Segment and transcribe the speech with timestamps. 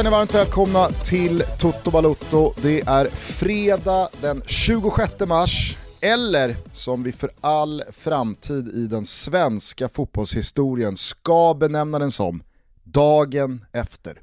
[0.00, 2.52] Känner varmt välkomna till Toto Balotto.
[2.62, 9.88] Det är fredag den 26 mars, eller som vi för all framtid i den svenska
[9.88, 12.42] fotbollshistorien ska benämna den som,
[12.84, 14.20] dagen efter.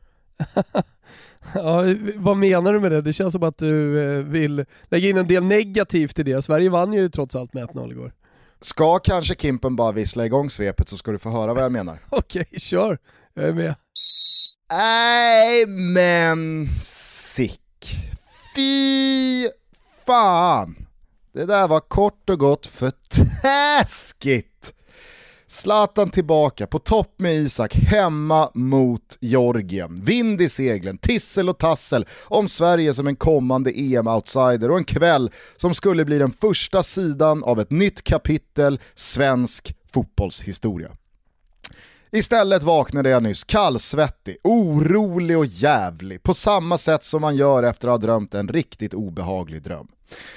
[1.53, 1.83] ja,
[2.15, 3.01] vad menar du med det?
[3.01, 6.41] Det känns som att du eh, vill lägga in en del negativt i det.
[6.41, 8.13] Sverige vann ju trots allt med 1-0 igår.
[8.59, 11.99] Ska kanske Kimpen bara vissla igång svepet så ska du få höra vad jag menar.
[12.09, 12.97] Okej, kör.
[13.33, 13.75] Jag är med.
[14.71, 17.61] Nej men sick.
[18.55, 19.47] Fy
[20.05, 20.75] fan.
[21.33, 22.91] Det där var kort och gott för
[23.41, 24.73] taskigt.
[25.47, 30.03] Zlatan tillbaka på topp med Isak hemma mot Georgien.
[30.03, 35.31] Vind i seglen, tissel och tassel om Sverige som en kommande EM-outsider och en kväll
[35.55, 40.91] som skulle bli den första sidan av ett nytt kapitel svensk fotbollshistoria.
[42.11, 47.87] Istället vaknade jag nyss kallsvettig, orolig och jävlig på samma sätt som man gör efter
[47.87, 49.87] att ha drömt en riktigt obehaglig dröm.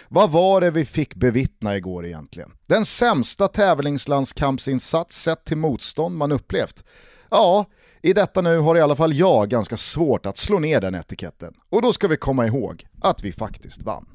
[0.08, 2.50] Vad var det vi fick bevittna igår egentligen?
[2.66, 6.84] Den sämsta tävlingslandskampsinsats sett till motstånd man upplevt?
[7.30, 7.64] Ja,
[8.02, 11.54] i detta nu har i alla fall jag ganska svårt att slå ner den etiketten.
[11.70, 14.06] Och då ska vi komma ihåg att vi faktiskt vann.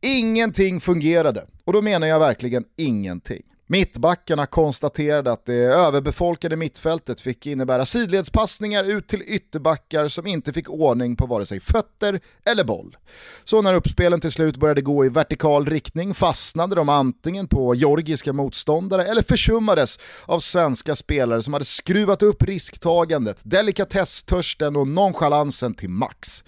[0.00, 3.42] Ingenting fungerade, och då menar jag verkligen ingenting.
[3.70, 10.70] Mittbackarna konstaterade att det överbefolkade mittfältet fick innebära sidledspassningar ut till ytterbackar som inte fick
[10.70, 12.96] ordning på vare sig fötter eller boll.
[13.44, 18.32] Så när uppspelen till slut började gå i vertikal riktning fastnade de antingen på georgiska
[18.32, 25.90] motståndare eller försummades av svenska spelare som hade skruvat upp risktagandet, delikatesstörsten och nonchalansen till
[25.90, 26.44] max.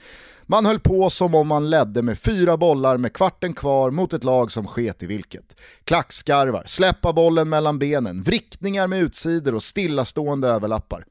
[0.50, 4.24] Man höll på som om man ledde med fyra bollar med kvarten kvar mot ett
[4.24, 5.56] lag som sket i vilket.
[5.84, 11.04] Klackskarvar, släppa bollen mellan benen, vrickningar med utsidor och stillastående överlappar.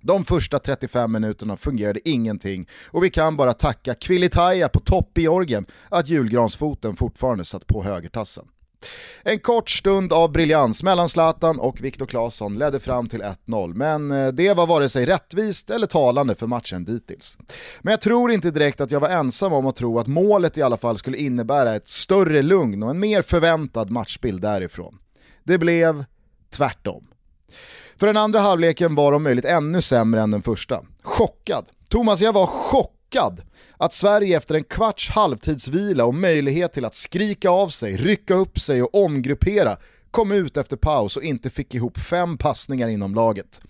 [0.00, 5.22] De första 35 minuterna fungerade ingenting och vi kan bara tacka Kvilitaja på topp i
[5.22, 8.44] Georgien att julgransfoten fortfarande satt på högertassen.
[9.22, 14.10] En kort stund av briljans mellan Zlatan och Viktor Claesson ledde fram till 1-0, men
[14.10, 17.38] eh, det var vare sig rättvist eller talande för matchen dittills.
[17.82, 20.62] Men jag tror inte direkt att jag var ensam om att tro att målet i
[20.62, 24.98] alla fall skulle innebära ett större lugn och en mer förväntad matchbild därifrån.
[25.44, 26.04] Det blev
[26.50, 27.06] tvärtom.
[27.96, 30.82] För den andra halvleken var om möjligt ännu sämre än den första.
[31.02, 31.66] Chockad.
[31.88, 32.95] Thomas, jag var chockad
[33.78, 38.58] att Sverige efter en kvarts halvtidsvila och möjlighet till att skrika av sig, rycka upp
[38.58, 39.76] sig och omgruppera
[40.16, 43.60] kom ut efter paus och inte fick ihop fem passningar inom laget.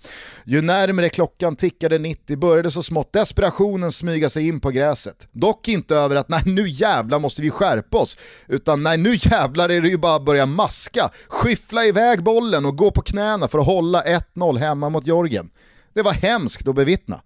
[0.44, 5.28] Ju närmre klockan tickade 90 började så smått desperationen smyga sig in på gräset.
[5.32, 8.18] Dock inte över att nej nu jävlar måste vi skärpa oss,
[8.48, 12.76] utan nej nu jävlar är det ju bara att börja maska, skyffla iväg bollen och
[12.76, 15.50] gå på knäna för att hålla 1-0 hemma mot Georgien.
[15.94, 17.20] Det var hemskt att bevittna.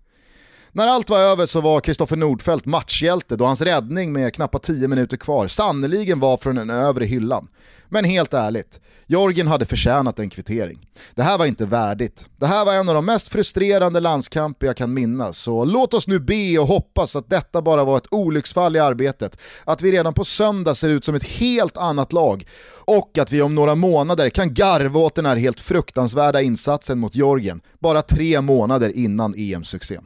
[0.73, 4.89] När allt var över så var Kristoffer Nordfeldt matchhjälte då hans räddning med knappt 10
[4.89, 7.49] minuter kvar sannoliken var från den övre hyllan.
[7.89, 10.79] Men helt ärligt, Jorgen hade förtjänat en kvittering.
[11.15, 12.27] Det här var inte värdigt.
[12.37, 16.07] Det här var en av de mest frustrerande landskamper jag kan minnas, så låt oss
[16.07, 20.15] nu be och hoppas att detta bara var ett olycksfall i arbetet, att vi redan
[20.15, 24.31] på söndag ser ut som ett helt annat lag och att vi om några månader
[24.31, 30.05] kan garva åt den här helt fruktansvärda insatsen mot Jorgen, bara tre månader innan EM-succén.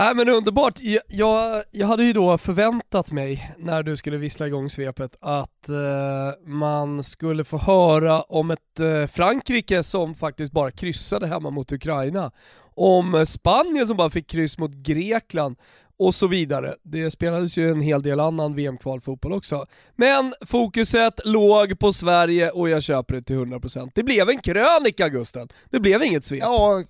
[0.00, 0.80] Nej men underbart.
[1.08, 6.46] Jag, jag hade ju då förväntat mig, när du skulle vissla igång svepet, att eh,
[6.46, 12.30] man skulle få höra om ett eh, Frankrike som faktiskt bara kryssade hemma mot Ukraina,
[12.74, 15.56] om Spanien som bara fick kryss mot Grekland
[15.98, 16.74] och så vidare.
[16.82, 19.66] Det spelades ju en hel del annan VM-kvalfotboll också.
[19.96, 23.90] Men fokuset låg på Sverige och jag köper det till 100%.
[23.94, 26.42] Det blev en krönika Gusten, det blev inget svep.
[26.42, 26.82] Ja,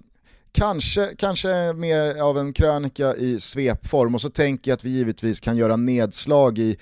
[0.52, 5.41] Kanske, kanske mer av en krönika i svepform och så tänker jag att vi givetvis
[5.41, 6.76] kan göra nedslag i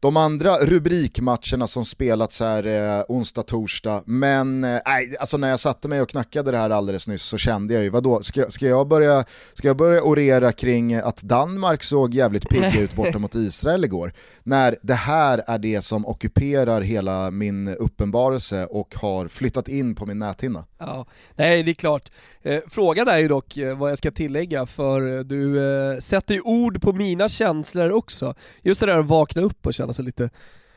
[0.00, 4.02] de andra rubrikmatcherna som spelats här eh, onsdag, torsdag.
[4.06, 4.80] Men eh,
[5.20, 7.90] alltså när jag satte mig och knackade det här alldeles nyss så kände jag ju,
[7.90, 9.24] vadå, ska, ska, jag, börja,
[9.54, 14.12] ska jag börja orera kring att Danmark såg jävligt pigga ut borta mot Israel igår?
[14.42, 20.06] När det här är det som ockuperar hela min uppenbarelse och har flyttat in på
[20.06, 20.64] min näthinna.
[20.78, 21.06] Ja,
[21.36, 22.10] nej det är klart.
[22.42, 26.34] Eh, frågan är ju dock eh, vad jag ska tillägga, för eh, du eh, sätter
[26.34, 28.34] ju ord på mina känslor också.
[28.62, 30.30] Just det där att vakna upp och känna sig lite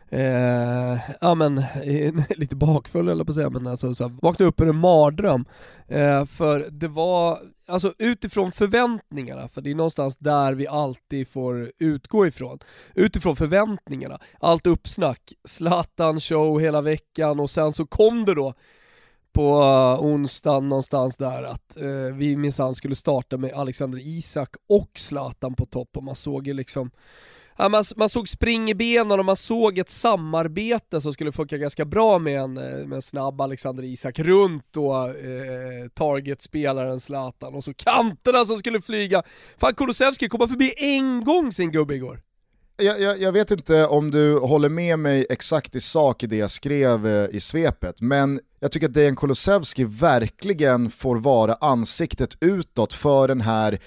[0.09, 4.45] Eh, ja men, eh, lite bakfull eller på att säga, men alltså så här, vakna
[4.45, 5.45] upp ur en mardröm.
[5.87, 11.71] Eh, för det var, alltså utifrån förväntningarna, för det är någonstans där vi alltid får
[11.79, 12.59] utgå ifrån.
[12.95, 18.53] Utifrån förväntningarna, allt uppsnack, Zlatan show hela veckan och sen så kom det då
[19.33, 24.91] på uh, onsdagen någonstans där att uh, vi minsann skulle starta med Alexander Isak och
[24.95, 26.91] Zlatan på topp och man såg ju liksom
[27.59, 31.57] Ja, man, man såg spring i benen och man såg ett samarbete som skulle funka
[31.57, 37.55] ganska bra med en, eh, med en snabb Alexander Isak runt då eh, targetspelaren Zlatan
[37.55, 39.23] och så kanterna som skulle flyga.
[39.57, 42.21] Fan Kulusevski kom förbi en gång sin gubbe igår.
[42.79, 46.35] Jag, jag, jag, vet inte om du håller med mig exakt i sak i det
[46.35, 52.37] jag skrev eh, i svepet, men jag tycker att Dejan Kulusevski verkligen får vara ansiktet
[52.39, 53.79] utåt för den här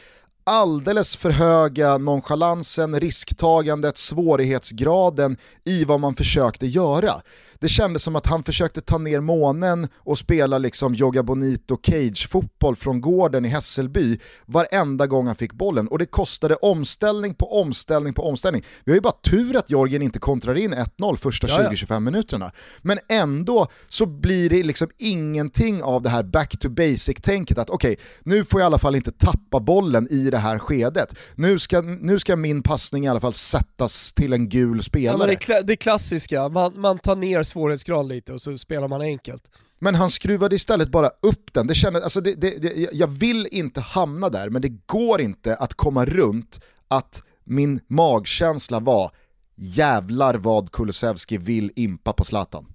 [0.45, 7.13] alldeles för höga nonchalansen, risktagandet, svårighetsgraden i vad man försökte göra.
[7.61, 12.77] Det kändes som att han försökte ta ner månen och spela liksom Joga Bonito cage-fotboll
[12.77, 18.15] från gården i Hässelby varenda gång han fick bollen och det kostade omställning på omställning
[18.15, 18.65] på omställning.
[18.85, 22.53] Vi har ju bara tur att Jorgen inte kontrar in 1-0 första 20-25 minuterna.
[22.83, 27.93] Men ändå så blir det liksom ingenting av det här back to basic-tänket att okej,
[27.93, 31.19] okay, nu får jag i alla fall inte tappa bollen i det här skedet.
[31.35, 35.31] Nu ska, nu ska min passning i alla fall sättas till en gul spelare.
[35.31, 39.01] Ja, det, är det klassiska, man, man tar ner svårighetsgrad lite och så spelar man
[39.01, 39.51] enkelt.
[39.79, 41.67] Men han skruvade istället bara upp den.
[41.67, 45.57] Det kändes, alltså det, det, det, jag vill inte hamna där, men det går inte
[45.57, 49.11] att komma runt att min magkänsla var
[49.61, 52.67] jävlar vad Kulusevski vill impa på Zlatan.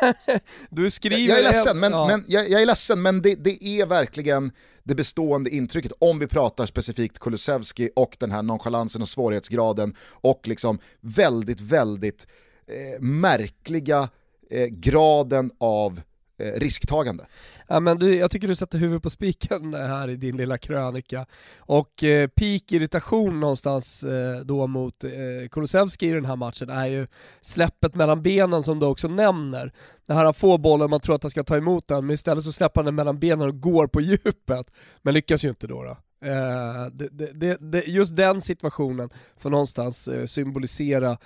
[0.70, 1.16] du skriver...
[1.16, 2.06] Jag, jag är ledsen, men, ja.
[2.06, 6.26] men, jag, jag, är ledsen, men det, det, är verkligen det bestående intrycket om vi
[6.26, 12.26] pratar specifikt Kulusevski och den här nonchalansen och svårighetsgraden och liksom väldigt, väldigt
[12.68, 14.08] eh, märkliga
[14.50, 16.00] eh, graden av
[16.38, 17.26] eh, risktagande.
[17.70, 21.26] Ja, men du, jag tycker du sätter huvudet på spiken här i din lilla krönika.
[21.58, 25.10] Och eh, peak irritation någonstans eh, då mot eh,
[25.50, 27.06] Kulusevski i den här matchen är ju
[27.40, 29.72] släppet mellan benen som du också nämner.
[30.06, 32.52] När han får bollen, man tror att han ska ta emot den, men istället så
[32.52, 34.66] släpper han den mellan benen och går på djupet.
[35.02, 35.82] Men lyckas ju inte då.
[35.82, 35.96] då.
[36.20, 41.18] Eh, det, det, det, just den situationen får någonstans eh, symbolisera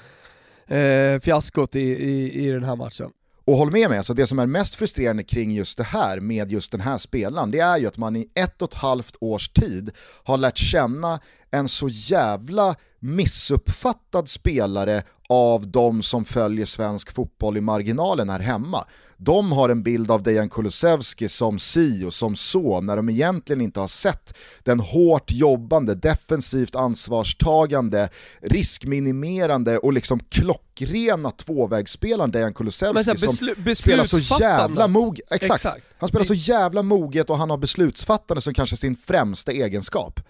[0.67, 3.11] eh, fiaskot i, i, i den här matchen.
[3.45, 6.53] Och håll med mig, alltså det som är mest frustrerande kring just det här med
[6.53, 9.49] just den här spelaren, det är ju att man i ett och ett halvt års
[9.49, 9.91] tid
[10.25, 11.21] har lärt känna
[11.51, 18.87] en så jävla missuppfattad spelare av de som följer svensk fotboll i marginalen här hemma.
[19.25, 23.61] De har en bild av Dejan Kulusevski som si och som så, när de egentligen
[23.61, 28.09] inte har sett den hårt jobbande, defensivt ansvarstagande,
[28.41, 35.33] riskminimerande och liksom klockrena tvåvägsspelaren Dejan Kulusevski som spelar så jävla moget.
[35.33, 35.65] Exakt.
[35.65, 35.87] Exakt.
[35.99, 40.21] Han spelar så jävla moget och han har beslutsfattande som kanske sin främsta egenskap.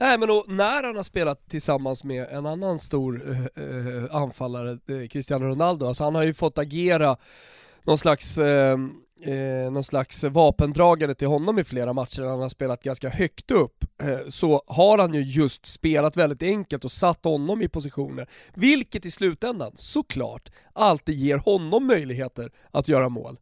[0.00, 3.22] Nej men då, när han har spelat tillsammans med en annan stor
[3.56, 4.70] äh, anfallare,
[5.02, 7.16] äh, Cristiano Ronaldo, alltså han har ju fått agera
[7.84, 8.78] någon slags eh,
[9.24, 13.84] eh, någon slags vapendragare till honom i flera matcher, han har spelat ganska högt upp,
[14.02, 19.06] eh, så har han ju just spelat väldigt enkelt och satt honom i positioner, vilket
[19.06, 23.38] i slutändan såklart alltid ger honom möjligheter att göra mål.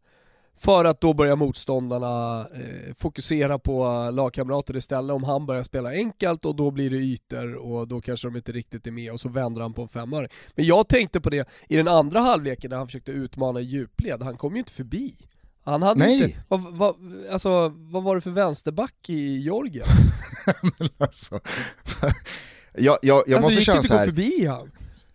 [0.61, 6.45] För att då börjar motståndarna eh, fokusera på lagkamrater istället om han börjar spela enkelt
[6.45, 9.29] och då blir det ytor och då kanske de inte riktigt är med och så
[9.29, 10.29] vänder han på en femöring.
[10.55, 14.37] Men jag tänkte på det i den andra halvleken när han försökte utmana djupled, han
[14.37, 15.15] kom ju inte förbi.
[15.65, 16.23] Han hade Nej.
[16.23, 16.97] inte, vad, vad,
[17.33, 19.87] alltså, vad var det för vänsterback i Georgien?
[20.79, 21.41] men alltså,
[22.75, 24.07] jag, jag, jag alltså, måste känna så här.
[24.07, 24.71] Gick inte gå förbi han?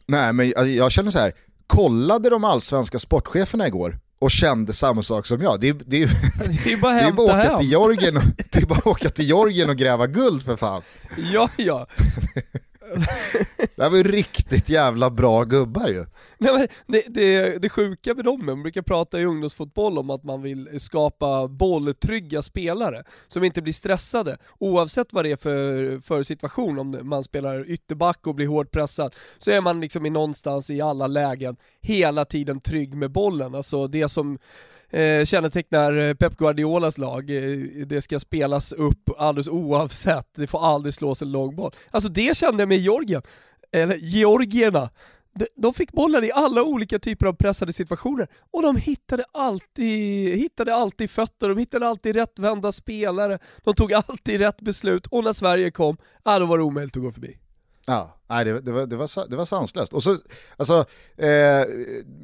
[0.06, 1.34] Nej men jag, jag känner så här.
[1.68, 4.00] kollade de allsvenska sportcheferna igår?
[4.20, 5.60] Och kände samma sak som jag.
[5.60, 6.08] Det är, det är,
[6.64, 9.30] det är bara, det är bara åka till Jorgen och, det är bara åka till
[9.30, 10.82] Jorgen och gräva guld för fan.
[11.34, 11.88] Ja, ja
[13.76, 16.06] det här var ju riktigt jävla bra gubbar ju.
[16.38, 20.24] Nej, men det, det, det sjuka med dem, man brukar prata i ungdomsfotboll om att
[20.24, 26.24] man vill skapa bolltrygga spelare som inte blir stressade oavsett vad det är för, för
[26.24, 30.70] situation, om man spelar ytterback och blir hårt pressad, så är man liksom i någonstans
[30.70, 33.56] i alla lägen hela tiden trygg med bollen.
[33.56, 34.38] Alltså det som
[34.96, 37.30] eh, kännetecknar eh, Pep Guardiolas lag.
[37.30, 41.72] Eh, det ska spelas upp alldeles oavsett, det får aldrig slås en lång boll.
[41.92, 43.22] Alltså det kände jag med Georgien,
[43.72, 44.90] eller Georgierna.
[45.56, 50.76] De, fick bollar i alla olika typer av pressade situationer och de hittade alltid, hittade
[50.76, 55.72] alltid fötter, de hittade alltid rättvända spelare, de tog alltid rätt beslut och när Sverige
[55.72, 55.98] kom,
[56.28, 57.38] äh, då var det omöjligt att gå förbi.
[57.88, 59.94] Ja, nej, det, det, var, det, var, det var sanslöst.
[59.94, 60.18] Och så,
[60.58, 60.86] alltså,
[61.18, 61.66] eh,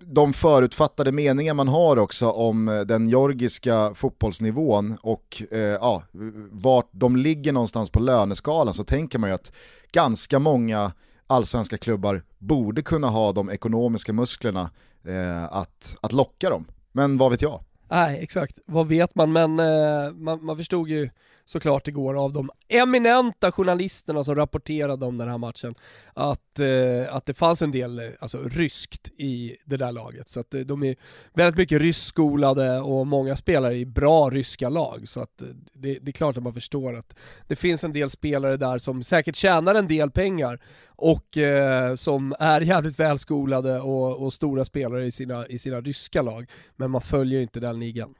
[0.05, 6.03] de förutfattade meningar man har också om eh, den georgiska fotbollsnivån och eh, ja,
[6.51, 9.51] vart de ligger någonstans på löneskalan så tänker man ju att
[9.91, 10.91] ganska många
[11.27, 14.69] allsvenska klubbar borde kunna ha de ekonomiska musklerna
[15.07, 16.65] eh, att, att locka dem.
[16.91, 17.63] Men vad vet jag?
[17.89, 18.59] Nej, exakt.
[18.65, 19.31] Vad vet man?
[19.31, 21.09] Men eh, man, man förstod ju
[21.51, 25.75] såklart igår av de eminenta journalisterna som rapporterade om den här matchen
[26.13, 30.29] att, eh, att det fanns en del eh, alltså, ryskt i det där laget.
[30.29, 30.95] Så att eh, de är
[31.33, 35.07] väldigt mycket ryskskolade och många spelare i bra ryska lag.
[35.07, 37.15] Så att eh, det, det, är klart att man förstår att
[37.47, 42.35] det finns en del spelare där som säkert tjänar en del pengar och eh, som
[42.39, 46.49] är jävligt välskolade och, och stora spelare i sina, i sina ryska lag.
[46.75, 48.15] Men man följer inte den ligan.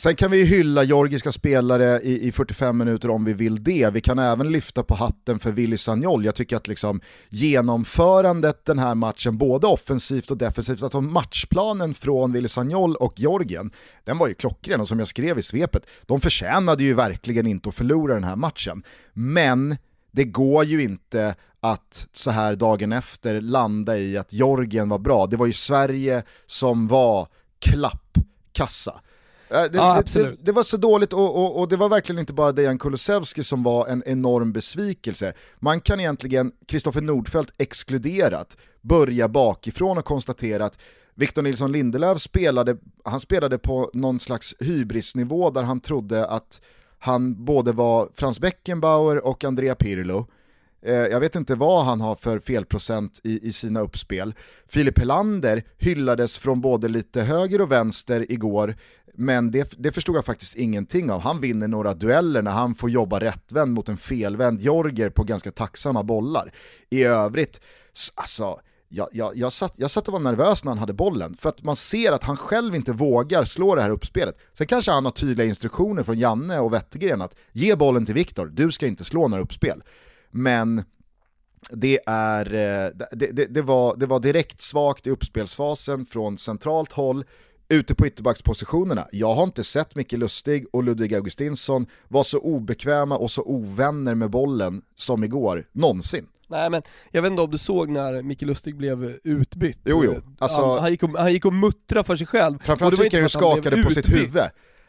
[0.00, 3.90] Sen kan vi hylla georgiska spelare i, i 45 minuter om vi vill det.
[3.92, 6.24] Vi kan även lyfta på hatten för Willy Sagnol.
[6.24, 12.32] Jag tycker att liksom genomförandet den här matchen, både offensivt och defensivt, alltså matchplanen från
[12.32, 13.70] Willy Sagnol och Georgien,
[14.04, 17.68] den var ju klockren och som jag skrev i svepet, de förtjänade ju verkligen inte
[17.68, 18.82] att förlora den här matchen.
[19.12, 19.76] Men
[20.10, 25.26] det går ju inte att så här dagen efter landa i att Georgien var bra.
[25.26, 27.28] Det var ju Sverige som var
[27.58, 29.00] klappkassa.
[29.50, 32.52] Det, ja, det, det, var så dåligt och, och, och, det var verkligen inte bara
[32.52, 35.32] Dejan Kulusevski som var en enorm besvikelse.
[35.58, 40.78] Man kan egentligen, Kristoffer Nordfeldt exkluderat, börja bakifrån och konstatera att
[41.14, 46.60] Victor Nilsson Lindelöf spelade, han spelade på någon slags hybrisnivå där han trodde att
[46.98, 50.26] han både var Frans Beckenbauer och Andrea Pirlo.
[50.82, 54.34] Eh, jag vet inte vad han har för felprocent i, i sina uppspel.
[54.68, 58.76] Filip Helander hyllades från både lite höger och vänster igår,
[59.14, 61.20] men det, det, förstod jag faktiskt ingenting av.
[61.20, 65.50] Han vinner några dueller när han får jobba rättvänd mot en felvänd Jorger på ganska
[65.50, 66.52] tacksamma bollar.
[66.90, 67.60] I övrigt,
[68.14, 71.48] alltså, jag, jag, jag, satt, jag satt och var nervös när han hade bollen, för
[71.48, 74.38] att man ser att han själv inte vågar slå det här uppspelet.
[74.52, 78.46] Sen kanske han har tydliga instruktioner från Janne och Wettergren att ge bollen till Viktor,
[78.46, 79.82] du ska inte slå några uppspel.
[80.30, 80.84] Men
[81.70, 86.92] det, är, eh, det, det, det, var, det var direkt svagt i uppspelsfasen från centralt
[86.92, 87.24] håll,
[87.68, 89.06] ute på ytterbackspositionerna.
[89.12, 94.14] Jag har inte sett Micke Lustig och Ludvig Augustinsson vara så obekväma och så ovänner
[94.14, 96.26] med bollen som igår, någonsin.
[96.48, 99.78] Nej men jag vet inte om du såg när Micke Lustig blev utbytt?
[99.84, 100.14] Jo jo.
[100.38, 102.58] Alltså, han, han, gick och, han gick och muttrade för sig själv.
[102.58, 104.42] Framförallt tycker jag hur skakade på sitt huvud.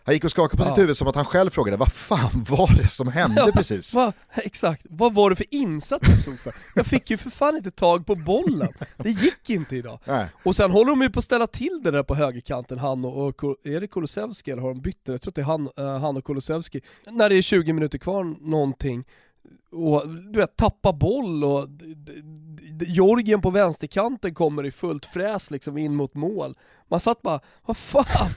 [0.03, 0.75] Han gick och skakade på ja.
[0.75, 3.95] sitt huvud som att han själv frågade vad fan var det som hände ja, precis?
[3.95, 6.53] Va, exakt, vad var det för insats jag stod för?
[6.75, 9.99] Jag fick ju för fan inte tag på bollen, det gick inte idag.
[10.05, 10.27] Nej.
[10.43, 13.43] Och sen håller de ju på att ställa till det där på högerkanten, han och,
[13.43, 15.11] och är det Kulusevski eller har de bytt det?
[15.11, 16.81] Jag tror att det är han, uh, han och Kulusevski.
[17.09, 19.03] När det är 20 minuter kvar någonting,
[19.71, 21.67] och du vet, tappa boll och
[22.87, 26.57] Jorgen på vänsterkanten kommer i fullt fräs liksom in mot mål.
[26.87, 28.29] Man satt bara, vad fan?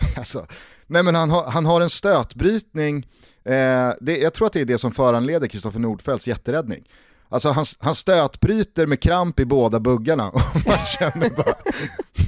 [0.16, 0.46] alltså,
[0.86, 3.06] nej men han har, han har en stötbrytning,
[3.44, 6.84] eh, det, jag tror att det är det som föranleder Kristoffer Nordfeldts jätteräddning.
[7.28, 11.54] Alltså han, han stötbryter med kramp i båda buggarna och man känner bara,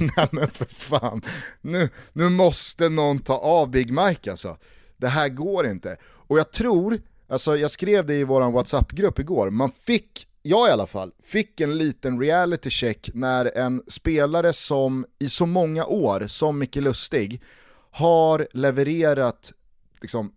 [0.17, 1.23] nej men för fan,
[1.61, 4.57] nu, nu måste någon ta av Big Mike alltså.
[4.97, 5.97] Det här går inte.
[6.05, 6.99] Och jag tror,
[7.29, 11.61] alltså jag skrev det i vår WhatsApp-grupp igår, man fick jag i alla fall, fick
[11.61, 17.43] en liten reality check när en spelare som i så många år, som Micke Lustig,
[17.91, 19.53] har levererat
[20.01, 20.33] liksom,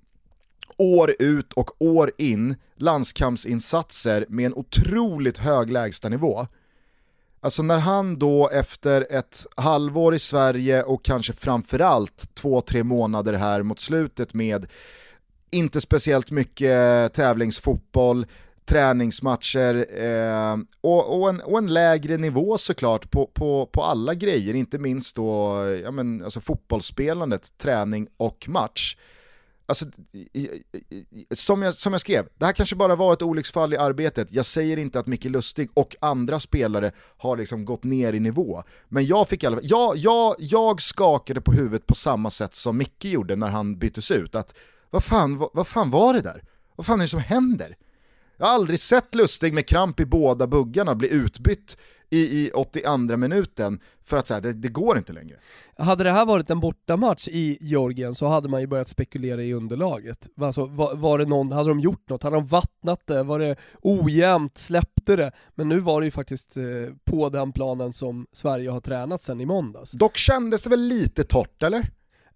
[0.78, 6.48] år ut och år in landskampsinsatser med en otroligt hög lägstanivå.
[7.40, 13.34] Alltså när han då efter ett halvår i Sverige och kanske framförallt två, tre månader
[13.34, 14.68] här mot slutet med
[15.52, 18.26] inte speciellt mycket tävlingsfotboll,
[18.66, 24.54] träningsmatcher eh, och, och, en, och en lägre nivå såklart på, på, på alla grejer,
[24.54, 28.98] inte minst då ja, men, alltså fotbollsspelandet, träning och match.
[29.68, 29.86] Alltså,
[31.32, 34.46] som, jag, som jag skrev, det här kanske bara var ett olycksfall i arbetet, jag
[34.46, 38.64] säger inte att Micke Lustig och andra spelare har liksom gått ner i nivå.
[38.88, 42.56] Men jag fick i alla fall, jag, jag, jag skakade på huvudet på samma sätt
[42.56, 44.56] som Micke gjorde när han byttes ut, att
[44.90, 46.44] vad fan, vad, vad fan var det där?
[46.76, 47.78] Vad fan är det som händer?
[48.38, 51.78] Jag har aldrig sett Lustig med kramp i båda buggarna bli utbytt
[52.10, 55.38] i, i 82 minuten för att säga det, det går inte längre.
[55.78, 59.54] Hade det här varit en bortamatch i Georgien så hade man ju börjat spekulera i
[59.54, 60.28] underlaget.
[60.42, 62.24] Alltså, var, var, det någon, hade de gjort något?
[62.24, 63.24] Hade de vattnat det?
[63.24, 64.58] Var det ojämnt?
[64.58, 65.32] Släppte det?
[65.56, 66.64] Men nu var det ju faktiskt eh,
[67.06, 69.92] på den planen som Sverige har tränat sedan i måndags.
[69.92, 71.90] Dock kändes det väl lite torrt eller?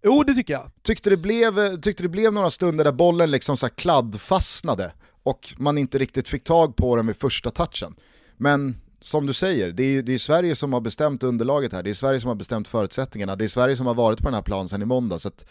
[0.03, 0.71] Jo det tycker jag.
[0.81, 4.91] Tyckte det blev, tyckte det blev några stunder där bollen liksom så kladdfastnade
[5.23, 7.95] och man inte riktigt fick tag på den vid första touchen.
[8.37, 11.89] Men som du säger, det är, det är Sverige som har bestämt underlaget här, det
[11.89, 14.41] är Sverige som har bestämt förutsättningarna, det är Sverige som har varit på den här
[14.41, 15.19] planen sedan i måndag.
[15.19, 15.45] Så att,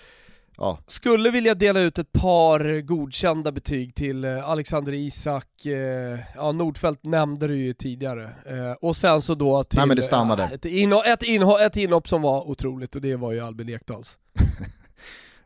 [0.57, 0.79] ja.
[0.87, 7.05] Skulle vilja dela ut ett par godkända betyg till eh, Alexander Isak, eh, ja Nordfeldt
[7.05, 10.51] nämnde du ju tidigare, eh, och sen så då till Nej, men det stannar där.
[10.55, 14.19] ett, inhopp, ett, inhopp, ett inhopp som var otroligt och det var ju Albin Ekdals.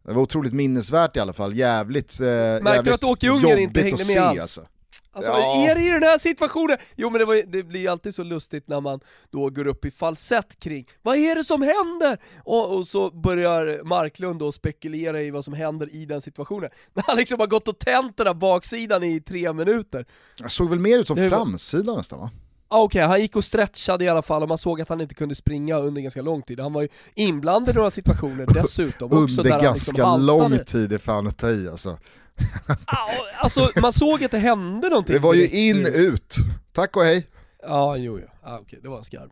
[0.05, 3.81] Det var otroligt minnesvärt i alla fall, jävligt, eh, Märkte du att Åke Ljunggren inte
[3.81, 4.41] hängde med se alls?
[4.41, 4.67] alltså.
[5.15, 5.71] Alltså Ja.
[5.71, 6.77] är det i den här situationen?
[6.97, 9.91] Jo men det, var, det blir alltid så lustigt när man då går upp i
[9.91, 12.19] falsett kring Vad är det som händer?
[12.45, 16.71] Och, och så börjar Marklund då spekulera i vad som händer i den situationen.
[16.95, 20.07] När han liksom har gått och tänt den där baksidan i tre minuter.
[20.37, 22.31] Jag såg väl mer ut som Det var- framsidan nästan va?
[22.73, 25.15] Ah, Okej, han gick och stretchade i alla fall och man såg att han inte
[25.15, 26.61] kunde springa under ganska lång tid.
[26.61, 30.59] Han var ju inblandad i några situationer dessutom också Under där han ganska liksom lång
[30.59, 31.99] tid är fan att ta i alltså.
[32.87, 32.97] Ah,
[33.39, 35.15] alltså man såg att det hände någonting.
[35.15, 36.35] Det var ju in, ut.
[36.73, 37.27] Tack och hej.
[37.63, 38.27] Ja, jo, jo.
[38.43, 39.31] Ah, okej, det var en skarv.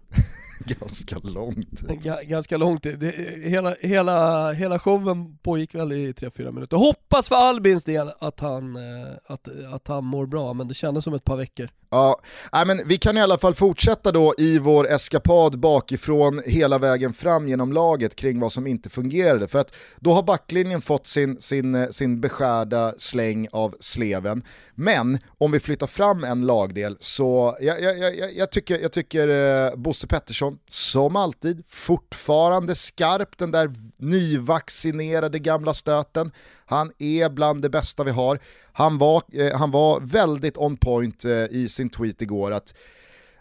[0.64, 1.88] Ganska lång tid.
[1.88, 2.82] Ga- ganska långt.
[2.82, 6.76] Det, hela, hela, hela showen pågick väl i 3-4 minuter.
[6.76, 11.04] Hoppas för Albins del att han, eh, att, att han mår bra, men det kändes
[11.04, 11.68] som ett par veckor.
[11.92, 12.20] Ja,
[12.66, 17.48] men vi kan i alla fall fortsätta då i vår eskapad bakifrån hela vägen fram
[17.48, 19.48] genom laget kring vad som inte fungerade.
[19.48, 24.42] För att då har backlinjen fått sin, sin, eh, sin beskärda släng av sleven.
[24.74, 29.28] Men om vi flyttar fram en lagdel så jag, jag, jag, jag tycker, jag tycker
[29.28, 36.30] eh, Bosse Pettersson, som alltid, fortfarande skarp den där nyvaccinerade gamla stöten.
[36.66, 38.38] Han är bland det bästa vi har.
[38.72, 42.74] Han var, eh, han var väldigt on point eh, i sin tweet igår att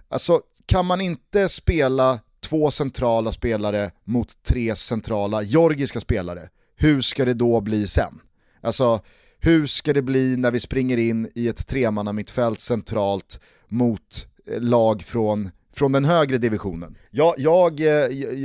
[0.08, 7.26] alltså, kan man inte spela två centrala spelare mot tre centrala georgiska spelare, hur ska
[7.26, 8.22] det då bli sen?
[8.62, 9.02] Alltså,
[9.40, 14.62] hur ska det bli när vi springer in i ett tremanna mittfält centralt mot eh,
[14.62, 16.98] lag från, från den högre divisionen?
[17.12, 17.88] Jag, jag, eh,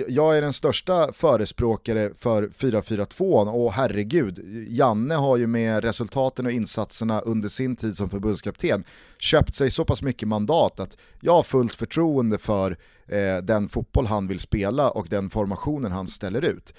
[0.08, 6.52] jag är den största förespråkare för 4-4-2 och herregud, Janne har ju med resultaten och
[6.52, 8.84] insatserna under sin tid som förbundskapten
[9.18, 14.06] köpt sig så pass mycket mandat att jag har fullt förtroende för eh, den fotboll
[14.06, 16.74] han vill spela och den formationen han ställer ut.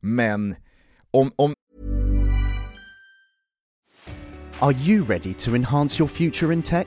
[0.00, 0.54] Men
[1.10, 1.54] om, om
[4.58, 6.86] Are you ready to enhance your future in tech?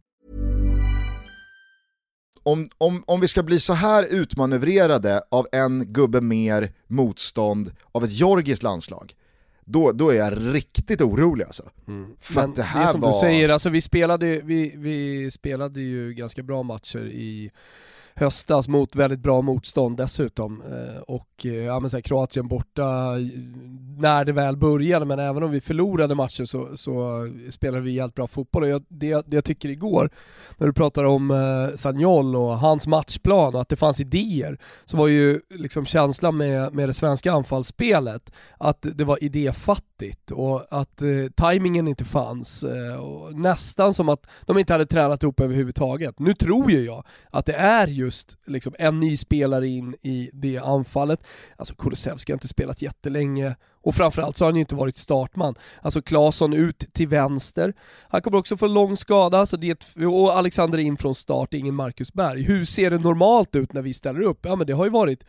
[2.43, 8.03] Om, om, om vi ska bli så här utmanövrerade av en gubbe mer motstånd av
[8.03, 9.15] ett georgiskt landslag,
[9.65, 11.63] då, då är jag riktigt orolig alltså.
[12.19, 13.13] För Men att det här är som var...
[13.13, 17.51] du säger, alltså vi spelade, vi, vi spelade ju ganska bra matcher i
[18.15, 20.61] höstas mot väldigt bra motstånd dessutom.
[20.61, 23.15] Eh, och eh, ja, men så här, Kroatien borta
[23.97, 28.15] när det väl började, men även om vi förlorade matcher så, så spelade vi helt
[28.15, 28.63] bra fotboll.
[28.63, 30.09] Och jag, det, det jag tycker igår,
[30.57, 34.97] när du pratar om eh, Sagnol och hans matchplan och att det fanns idéer, så
[34.97, 41.01] var ju liksom känslan med, med det svenska anfallsspelet att det var idéfattigt och att
[41.01, 42.63] eh, tajmingen inte fanns.
[42.63, 46.19] Eh, och nästan som att de inte hade tränat ihop överhuvudtaget.
[46.19, 50.57] Nu tror ju jag att det är just liksom, en ny spelare in i det
[50.57, 51.23] anfallet.
[51.55, 55.55] Alltså Kulusevski har inte spelat jättelänge och framförallt så har han ju inte varit startman.
[55.81, 57.73] Alltså Claesson ut till vänster.
[58.09, 62.13] Han kommer också få lång skada, så det och Alexander in från start, ingen Marcus
[62.13, 62.43] Berg.
[62.43, 64.39] Hur ser det normalt ut när vi ställer upp?
[64.45, 65.23] Ja men det har ju varit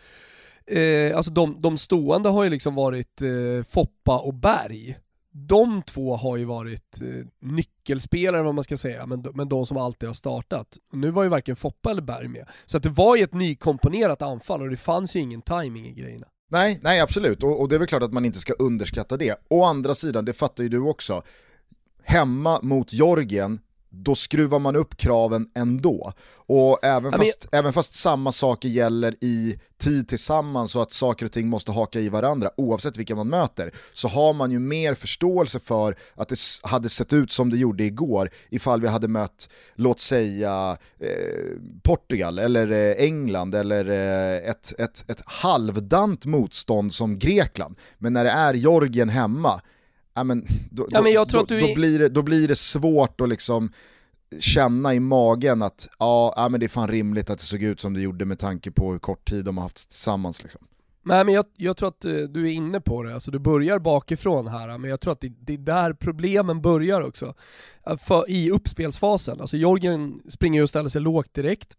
[0.66, 4.98] Eh, alltså de, de stående har ju liksom varit eh, Foppa och Berg.
[5.33, 9.77] De två har ju varit eh, nyckelspelare vad man ska säga, men, men de som
[9.77, 10.79] alltid har startat.
[10.92, 12.49] Nu var ju varken Foppa eller Berg med.
[12.66, 15.92] Så att det var ju ett nykomponerat anfall och det fanns ju ingen timing i
[15.92, 16.27] grejerna.
[16.51, 19.37] Nej, nej absolut, och, och det är väl klart att man inte ska underskatta det.
[19.51, 21.23] Å andra sidan, det fattar ju du också,
[22.03, 23.61] hemma mot Georgien,
[23.94, 26.12] då skruvar man upp kraven ändå.
[26.46, 31.26] Och även men- fast, även fast samma saker gäller i tid tillsammans och att saker
[31.26, 34.94] och ting måste haka i varandra oavsett vilka man möter, så har man ju mer
[34.94, 39.48] förståelse för att det hade sett ut som det gjorde igår ifall vi hade mött,
[39.74, 41.09] låt säga, eh,
[41.83, 47.76] Portugal eller eh, England eller eh, ett, ett, ett halvdant motstånd som Grekland.
[47.98, 49.61] Men när det är Georgien hemma,
[50.14, 52.22] ja, men, då, Ja, men jag tror då, att du då, är- blir det, då
[52.22, 53.72] blir det svårt att liksom
[54.38, 57.81] känna i magen att ja, ja men det är fan rimligt att det såg ut
[57.81, 60.42] som det gjorde med tanke på hur kort tid de har haft tillsammans.
[60.42, 60.66] Liksom.
[61.05, 63.79] Nej men jag, jag tror att eh, du är inne på det, alltså du börjar
[63.79, 67.35] bakifrån här, men jag tror att det, det är där problemen börjar också.
[67.98, 71.77] För, I uppspelsfasen, alltså Jorgen springer ju och ställer sig lågt direkt.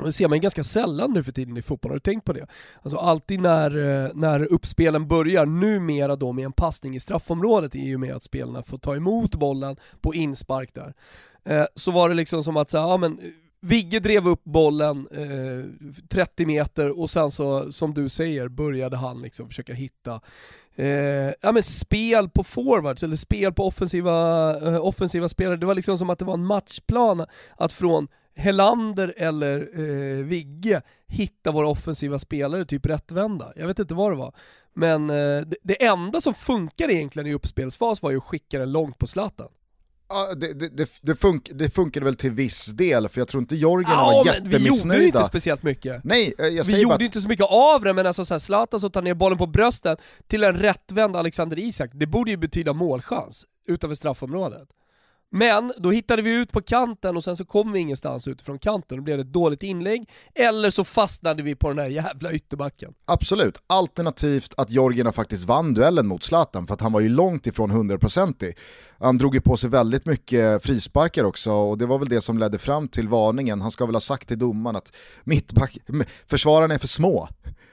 [0.00, 2.24] Och det ser man ju ganska sällan nu för tiden i fotboll, har du tänkt
[2.24, 2.46] på det?
[2.82, 7.96] Alltså alltid när, eh, när uppspelen börjar, numera då med en passning i straffområdet i
[7.96, 10.94] och med att spelarna får ta emot bollen på inspark där.
[11.44, 13.24] Eh, så var det liksom som att säga, ja men eh,
[13.60, 19.22] Vigge drev upp bollen eh, 30 meter och sen så, som du säger, började han
[19.22, 20.20] liksom försöka hitta
[20.76, 25.56] eh, ja, men spel på forwards, eller spel på offensiva, eh, offensiva spelare.
[25.56, 27.26] Det var liksom som att det var en matchplan
[27.56, 33.52] att från Helander eller eh, Vigge hitta våra offensiva spelare typ rättvända.
[33.56, 34.34] Jag vet inte vad det var.
[34.74, 38.72] Men eh, det, det enda som funkar egentligen i uppspelsfas var ju att skicka den
[38.72, 39.48] långt på Zlatan.
[40.08, 43.56] Ja, det, det, det, funk, det funkade väl till viss del, för jag tror inte
[43.56, 45.04] Georgien Ja, var men vi gjorde ju jättemissnöjda.
[45.04, 46.04] inte speciellt mycket.
[46.04, 48.24] Nej, eh, jag Vi säger gjorde bara att, inte så mycket av det, men alltså
[48.24, 52.30] såhär, Zlatan som tar ner bollen på brösten till en rättvänd Alexander Isak, det borde
[52.30, 54.68] ju betyda målchans utanför straffområdet.
[55.36, 58.98] Men då hittade vi ut på kanten och sen så kom vi ingenstans utifrån kanten,
[58.98, 62.94] då blev det ett dåligt inlägg, eller så fastnade vi på den här jävla ytterbacken.
[63.04, 67.46] absolut, alternativt att Jorgina faktiskt vann duellen mot Zlatan, för att han var ju långt
[67.46, 68.56] ifrån 100%ig.
[68.98, 72.38] Han drog ju på sig väldigt mycket frisparkar också, och det var väl det som
[72.38, 73.60] ledde fram till varningen.
[73.60, 75.78] Han ska väl ha sagt till domaren att mittback,
[76.26, 77.28] försvararna är för små,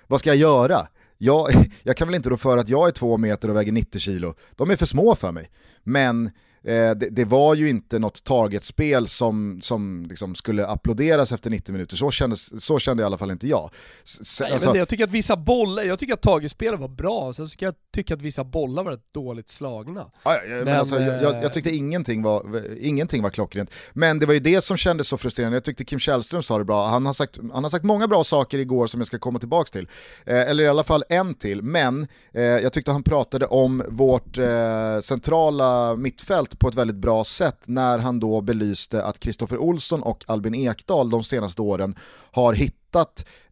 [0.08, 0.88] vad ska jag göra?
[1.18, 1.50] Jag,
[1.84, 4.34] jag kan väl inte rå för att jag är två meter och väger 90 kilo,
[4.56, 5.50] de är för små för mig.
[5.84, 6.32] Men
[6.64, 11.72] eh, det, det var ju inte något targetspel som, som liksom skulle applåderas efter 90
[11.74, 13.70] minuter, så, kändes, så kände i alla fall inte jag.
[14.04, 17.34] S- Nej, alltså- men jag tycker att vissa bollar, jag tycker att Tagespelet var bra,
[17.34, 20.06] sen tycker jag tycker att vissa bollar var rätt dåligt slagna.
[20.24, 23.72] Ja, ja, men Men, alltså, jag, jag, eh, jag tyckte ingenting var, ingenting var klockrent.
[23.94, 26.66] Men det var ju det som kändes så frustrerande, jag tyckte Kim Källström sa det
[26.66, 29.40] bra, han har sagt, han har sagt många bra saker igår som jag ska komma
[29.40, 29.88] tillbaka till.
[30.26, 34.38] Eh, eller i alla fall en till, men eh, jag tyckte han pratade om vårt
[34.38, 40.04] eh, centrala mittfält på ett väldigt bra sätt när han då belyste att Kristoffer Olsson
[40.04, 41.96] och Albin Ekdal de senaste åren
[42.32, 42.81] har hittat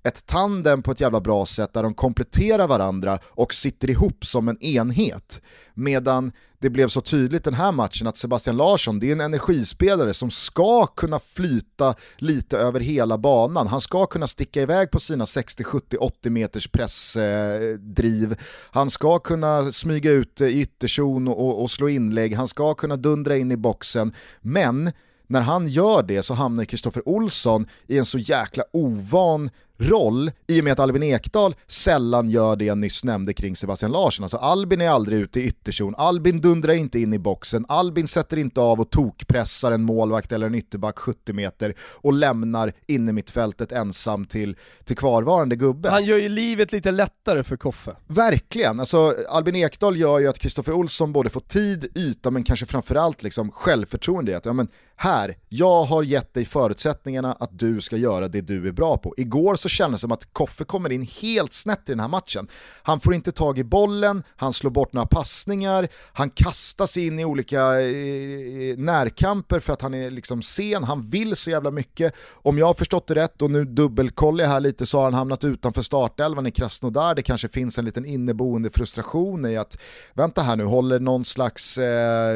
[0.03, 4.49] ett tandem på ett jävla bra sätt där de kompletterar varandra och sitter ihop som
[4.49, 5.41] en enhet.
[5.73, 10.13] Medan det blev så tydligt den här matchen att Sebastian Larsson, det är en energispelare
[10.13, 13.67] som ska kunna flyta lite över hela banan.
[13.67, 18.35] Han ska kunna sticka iväg på sina 60, 70, 80 meters pressdriv.
[18.71, 22.35] Han ska kunna smyga ut i ytterzon och, och slå inlägg.
[22.35, 24.13] Han ska kunna dundra in i boxen.
[24.41, 24.91] Men
[25.29, 30.59] när han gör det så hamnar Kristoffer Olsson i en så jäkla ovan roll i
[30.59, 34.23] och med att Albin Ekdal sällan gör det jag nyss nämnde kring Sebastian Larsson.
[34.23, 38.37] Alltså Albin är aldrig ute i ytterzon, Albin dundrar inte in i boxen, Albin sätter
[38.37, 43.71] inte av och tokpressar en målvakt eller en ytterback 70 meter och lämnar inne mittfältet
[43.71, 45.89] ensam till, till kvarvarande gubbe.
[45.89, 47.95] Han gör ju livet lite lättare för Koffe.
[48.07, 52.65] Verkligen, alltså Albin Ekdal gör ju att Kristoffer Olsson både får tid, yta men kanske
[52.65, 54.67] framförallt liksom självförtroende i att ja, men
[55.01, 59.13] här, jag har gett dig förutsättningarna att du ska göra det du är bra på.
[59.17, 62.47] Igår så kändes det som att Koffe kommer in helt snett i den här matchen.
[62.83, 67.25] Han får inte tag i bollen, han slår bort några passningar, han kastas in i
[67.25, 72.13] olika eh, eh, närkamper för att han är liksom sen, han vill så jävla mycket.
[72.31, 75.13] Om jag har förstått det rätt och nu dubbelkollar jag här lite så har han
[75.13, 77.15] hamnat utanför startelvan i Krasnodar.
[77.15, 79.81] Det kanske finns en liten inneboende frustration i att
[80.13, 82.35] vänta här nu, håller någon slags eh,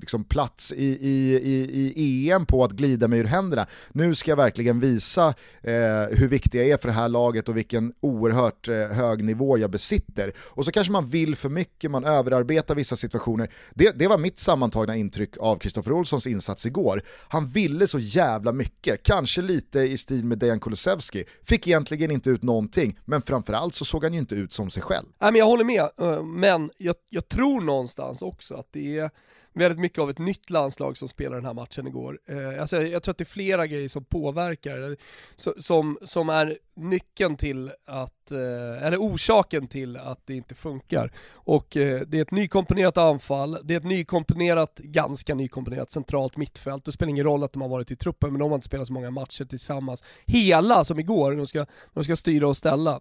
[0.00, 3.66] liksom plats i, i, i, i EM på att glida mig ur händerna.
[3.92, 5.74] Nu ska jag verkligen visa eh,
[6.10, 9.70] hur viktig jag är för det här laget och vilken oerhört eh, hög nivå jag
[9.70, 10.32] besitter.
[10.38, 13.50] Och så kanske man vill för mycket, man överarbetar vissa situationer.
[13.74, 17.02] Det, det var mitt sammantagna intryck av Kristoffer Olssons insats igår.
[17.28, 21.24] Han ville så jävla mycket, kanske lite i stil med Dejan Kulusevski.
[21.44, 24.82] Fick egentligen inte ut någonting, men framförallt så såg han ju inte ut som sig
[24.82, 25.06] själv.
[25.20, 29.10] Nej men jag håller med, eh, men jag, jag tror någonstans också att det är
[29.52, 32.18] väldigt mycket av ett nytt landslag som spelar den här matchen igår.
[32.28, 34.96] Eh, alltså, jag, jag tror att det är flera grejer som påverkar, eh,
[35.36, 41.12] så, som, som är nyckeln till att, eh, eller orsaken till att det inte funkar.
[41.32, 46.84] Och eh, det är ett nykomponerat anfall, det är ett nykomponerat, ganska nykomponerat centralt mittfält.
[46.84, 48.86] Det spelar ingen roll att de har varit i truppen, men de har inte spelat
[48.86, 50.04] så många matcher tillsammans.
[50.26, 53.00] Hela, som igår, de ska, de ska styra och ställa.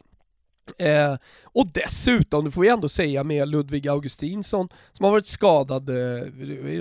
[0.78, 5.90] Eh, och dessutom, det får vi ändå säga med Ludvig Augustinsson som har varit skadad
[5.90, 6.26] eh,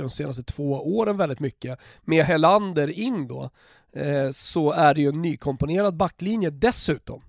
[0.00, 3.50] de senaste två åren väldigt mycket, med Helander in då,
[3.92, 7.22] eh, så är det ju en nykomponerad backlinje dessutom.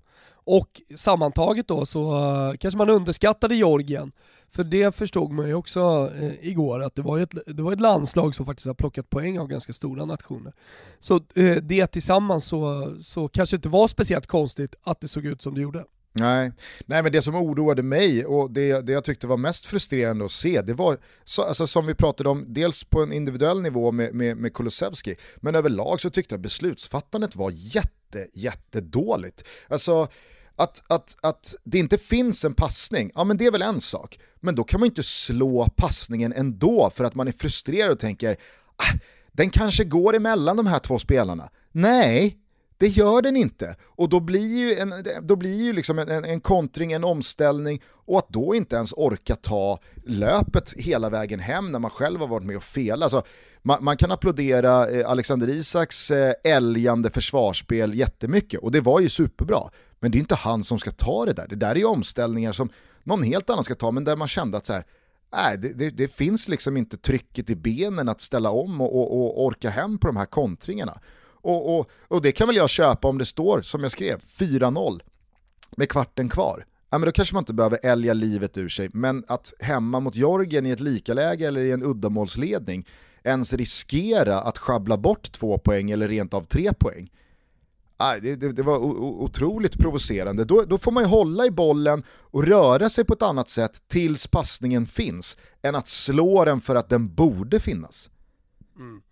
[0.44, 2.12] Och sammantaget då så
[2.50, 4.12] uh, kanske man underskattade Georgien,
[4.50, 7.80] för det förstod man ju också eh, igår att det var, ett, det var ett
[7.80, 10.52] landslag som faktiskt har plockat poäng av ganska stora nationer.
[11.00, 15.42] Så eh, det tillsammans så, så kanske inte var speciellt konstigt att det såg ut
[15.42, 15.84] som det gjorde.
[16.12, 16.52] Nej.
[16.86, 20.30] Nej, men det som oroade mig och det, det jag tyckte var mest frustrerande att
[20.30, 24.14] se, det var så, alltså, som vi pratade om, dels på en individuell nivå med,
[24.14, 29.44] med, med Kulusevski, men överlag så tyckte jag beslutsfattandet var jätte, jättedåligt.
[29.68, 30.08] Alltså,
[30.56, 34.18] att, att, att det inte finns en passning, ja men det är väl en sak.
[34.40, 38.36] Men då kan man inte slå passningen ändå för att man är frustrerad och tänker,
[38.76, 38.98] ah,
[39.32, 41.50] den kanske går emellan de här två spelarna.
[41.72, 42.38] Nej,
[42.82, 43.76] det gör den inte.
[43.82, 47.82] Och då blir ju, en, då blir ju liksom en, en, en kontring, en omställning
[47.86, 52.26] och att då inte ens orka ta löpet hela vägen hem när man själv har
[52.26, 53.02] varit med och felat.
[53.02, 53.30] Alltså,
[53.62, 59.08] man, man, kan applådera eh, Alexander Isaks eh, älgande försvarsspel jättemycket och det var ju
[59.08, 59.60] superbra.
[60.00, 61.46] Men det är inte han som ska ta det där.
[61.48, 62.68] Det där är ju omställningar som
[63.04, 64.84] någon helt annan ska ta, men där man kände att så här,
[65.32, 69.12] nej, det, det, det finns liksom inte trycket i benen att ställa om och, och,
[69.12, 71.00] och orka hem på de här kontringarna.
[71.42, 75.00] Och, och, och det kan väl jag köpa om det står, som jag skrev, 4-0
[75.76, 76.66] med kvarten kvar.
[76.90, 80.16] Ja, men då kanske man inte behöver älga livet ur sig, men att hemma mot
[80.16, 82.86] Jorgen i ett likaläge eller i en uddamålsledning
[83.24, 87.10] ens riskera att schabbla bort två poäng eller rent av tre poäng.
[88.22, 90.44] Det, det, det var otroligt provocerande.
[90.44, 93.82] Då, då, får man ju hålla i bollen och röra sig på ett annat sätt
[93.88, 98.10] tills passningen finns, än att slå den för att den borde finnas.
[98.76, 99.02] Mm.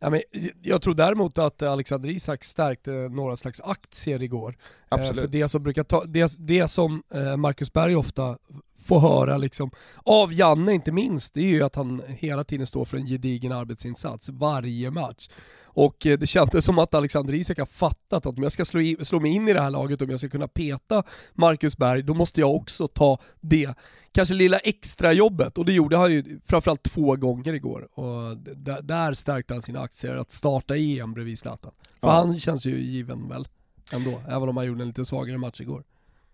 [0.00, 0.20] Ja, men
[0.62, 4.56] jag tror däremot att Alexander Isak stärkte några slags aktier igår.
[4.58, 5.20] Eh, Absolut.
[5.20, 8.38] För det som, brukar ta, det, det som eh, Marcus Berg ofta
[8.84, 12.84] får höra liksom, av Janne inte minst, det är ju att han hela tiden står
[12.84, 15.28] för en gedigen arbetsinsats varje match.
[15.64, 18.80] Och eh, det kändes som att Alexander Isak har fattat att om jag ska slå,
[18.80, 21.02] i, slå mig in i det här laget, om jag ska kunna peta
[21.34, 23.74] Marcus Berg, då måste jag också ta det
[24.12, 27.98] kanske lilla extra jobbet och det gjorde han ju framförallt två gånger igår.
[27.98, 28.36] Och
[28.82, 31.72] där, stärkte han sina aktier att starta EM bredvid Zlatan.
[32.00, 32.12] För ja.
[32.12, 33.48] han känns ju given väl
[33.92, 35.84] ändå, även om han gjorde en lite svagare match igår.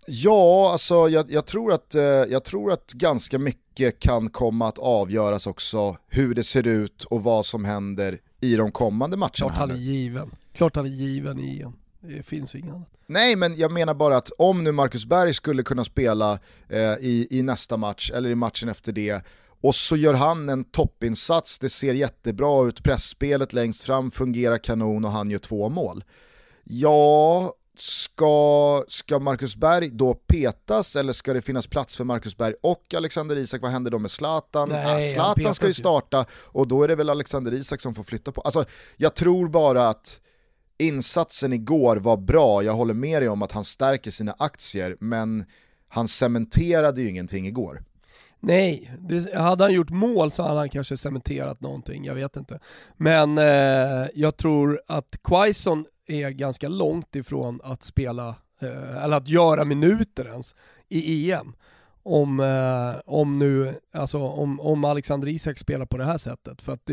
[0.07, 4.79] Ja, alltså jag, jag, tror att, eh, jag tror att ganska mycket kan komma att
[4.79, 9.33] avgöras också hur det ser ut och vad som händer i de kommande matcherna.
[9.35, 10.31] Klart han är given.
[10.53, 11.73] Klart han är given i EM.
[12.01, 12.89] Det finns inget annat.
[13.07, 16.39] Nej, men jag menar bara att om nu Marcus Berg skulle kunna spela
[16.69, 19.25] eh, i, i nästa match, eller i matchen efter det,
[19.61, 25.05] och så gör han en toppinsats, det ser jättebra ut, pressspelet längst fram fungerar kanon
[25.05, 26.05] och han gör två mål.
[26.65, 32.55] Ja, ska, ska Marcus Berg då petas eller ska det finnas plats för Marcus Berg
[32.63, 33.63] och Alexander Isak?
[33.63, 34.69] Vad händer då med Zlatan?
[34.69, 38.33] Nej, Zlatan ska ju starta och då är det väl Alexander Isak som får flytta
[38.33, 38.41] på.
[38.41, 38.65] Alltså,
[38.97, 40.21] jag tror bara att
[40.79, 45.45] insatsen igår var bra, jag håller med dig om att han stärker sina aktier, men
[45.89, 47.83] han cementerade ju ingenting igår.
[48.41, 52.59] Nej, det, hade han gjort mål så hade han kanske cementerat någonting, jag vet inte.
[52.97, 58.29] Men eh, jag tror att Quaison är ganska långt ifrån att spela,
[58.61, 60.55] eh, eller att göra minuter ens,
[60.89, 61.53] i EM.
[62.03, 66.63] Om, eh, om nu, alltså om, om Alexander Isak spelar på det här sättet.
[66.63, 66.91] För att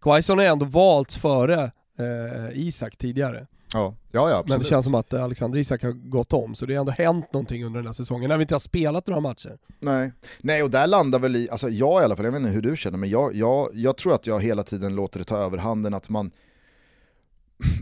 [0.00, 3.46] Quaison har ändå valts före eh, Isak tidigare.
[3.72, 3.94] Ja.
[4.12, 6.80] Ja, ja, Men det känns som att Alexander Isak har gått om, så det har
[6.80, 9.58] ändå hänt någonting under den här säsongen, när vi inte har spelat några matcher.
[9.80, 12.52] Nej, Nej och där landar väl i, alltså jag i alla fall, jag vet inte
[12.52, 15.38] hur du känner, men jag, jag, jag tror att jag hela tiden låter det ta
[15.38, 16.30] överhanden att man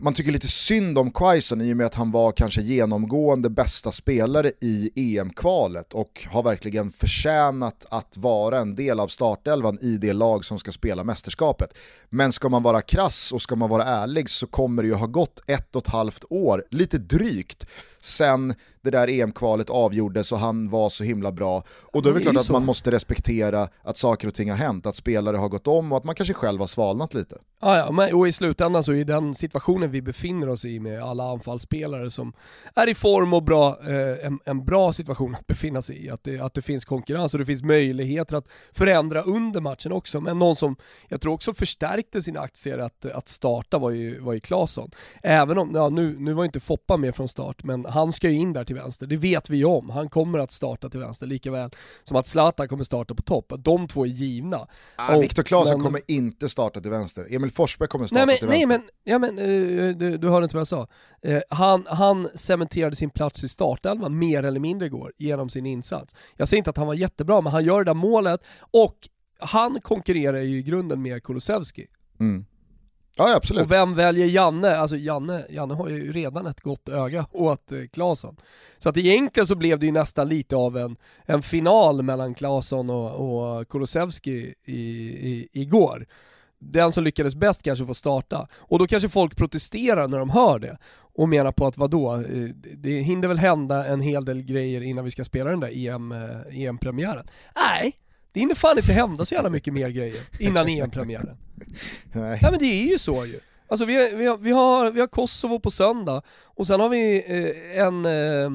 [0.01, 3.93] man tycker lite synd om Quaison i och med att han var kanske genomgående bästa
[3.93, 10.13] spelare i EM-kvalet och har verkligen förtjänat att vara en del av startelvan i det
[10.13, 11.75] lag som ska spela mästerskapet.
[12.11, 15.07] Men ska man vara krass och ska man vara ärlig så kommer det ju ha
[15.07, 17.67] gått ett och ett halvt år, lite drygt,
[18.01, 18.55] sen
[18.85, 21.63] det där EM-kvalet avgjordes och han var så himla bra.
[21.69, 22.53] Och då är det, det är klart att så.
[22.53, 25.99] man måste respektera att saker och ting har hänt, att spelare har gått om och
[25.99, 27.37] att man kanske själv har svalnat lite.
[27.61, 31.03] Ja, ja, men, och i slutändan så är den situationen vi befinner oss i med
[31.03, 32.33] alla anfallsspelare som
[32.75, 36.11] är i form och bra, eh, en, en bra situation att befinna sig i.
[36.11, 40.21] Att det, att det finns konkurrens och det finns möjligheter att förändra under matchen också.
[40.21, 40.77] Men någon som
[41.09, 44.91] jag tror också förstärkte sina aktier att, att starta var ju, var ju Claesson.
[45.23, 48.37] Även om, ja, nu, nu var inte Foppa med från start, men han ska ju
[48.37, 49.07] in där till vänster.
[49.07, 49.91] Det vet vi ju om.
[49.91, 51.71] Han kommer att starta till vänster lika väl
[52.05, 53.53] som att Zlatan kommer starta på topp.
[53.59, 54.67] De två är givna.
[54.97, 58.39] Ah, Och- Viktor Claesson men- kommer inte starta till vänster, Emil Forsberg kommer starta Nej
[58.39, 58.91] till men, nej vänster.
[59.05, 60.89] men, ja, men eh, du, du hörde inte vad jag sa.
[61.23, 66.15] Eh, han, han cementerade sin plats i startelvan mer eller mindre igår genom sin insats.
[66.37, 68.97] Jag säger inte att han var jättebra, men han gör det där målet och
[69.39, 71.87] han konkurrerar ju i grunden med Kulusevski.
[72.21, 72.45] Mm.
[73.17, 73.63] Ja, absolut.
[73.63, 74.77] Och vem väljer Janne?
[74.77, 78.37] Alltså Janne, Janne har ju redan ett gott öga åt eh, Claesson.
[78.79, 82.91] Så att egentligen så blev det ju nästan lite av en, en final mellan Claesson
[82.91, 84.75] och, och Kulusevski i,
[85.31, 86.07] i, igår.
[86.59, 88.49] Den som lyckades bäst kanske får starta.
[88.55, 90.79] Och då kanske folk protesterar när de hör det
[91.17, 95.05] och menar på att vadå, eh, det hinner väl hända en hel del grejer innan
[95.05, 96.13] vi ska spela den där EM,
[96.51, 97.17] EM-premiären.
[97.17, 97.99] Eh, e Nej,
[98.35, 101.37] det hinner fan inte hända så jävla mycket mer grejer innan EM-premiären.
[102.13, 102.39] Nej.
[102.43, 103.41] Nej men det är ju så ju.
[103.69, 107.83] Alltså vi, vi, vi, har, vi har Kosovo på söndag och sen har vi eh,
[107.85, 108.51] en eh,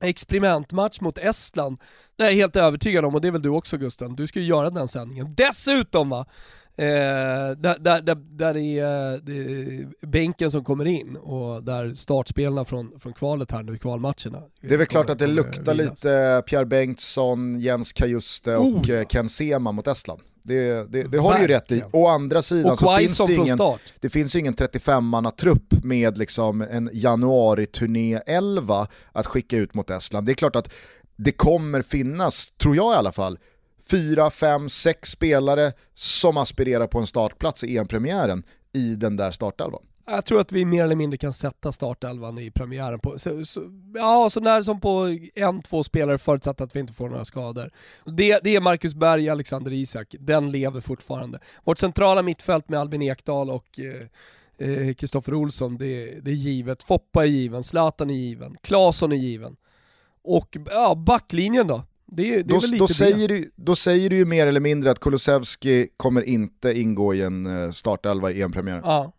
[0.00, 1.80] experimentmatch mot Estland.
[2.16, 4.40] Det är jag helt övertygad om och det är väl du också Gusten, du ska
[4.40, 5.34] ju göra den sändningen.
[5.36, 6.26] Dessutom va,
[6.78, 6.86] eh,
[7.56, 13.00] där, där, där, där är eh, det bänken som kommer in och där startspelarna från,
[13.00, 14.42] från kvalet här nu, i kvalmatcherna.
[14.60, 18.94] Det är väl klart att det luktar lite Pierre Bengtsson, Jens Kajuste och Oh, ja.
[18.94, 20.20] eh, Ken Sema mot Estland.
[20.42, 21.82] Det, det, det har du ju rätt i.
[21.92, 23.58] Å andra sidan Och så finns det ingen,
[24.00, 30.26] det finns ju ingen 35-manna-trupp med liksom en januari-turné 11 att skicka ut mot Estland.
[30.26, 30.72] Det är klart att
[31.16, 33.38] det kommer finnas, tror jag i alla fall,
[33.90, 39.82] fyra, fem, sex spelare som aspirerar på en startplats i EM-premiären i den där startelvan.
[40.08, 43.62] Jag tror att vi mer eller mindre kan sätta startelvan i premiären på, så, så,
[43.94, 47.70] ja så när som på en, två spelare förutsatt att vi inte får några skador.
[48.04, 51.38] Det, det är Marcus Berg, Alexander Isak, den lever fortfarande.
[51.64, 56.82] Vårt centrala mittfält med Albin Ekdal och eh, eh, Kristoffer Olsson, det, det är givet.
[56.82, 59.56] Foppa är given, Zlatan är given, Claesson är given.
[60.24, 61.82] Och ja, backlinjen då?
[62.06, 65.88] Det, det Då, då, säger du, då säger du ju mer eller mindre att Kulusevski
[65.96, 68.82] kommer inte ingå i en eh, startelva i EM-premiären.
[68.84, 69.12] Ja.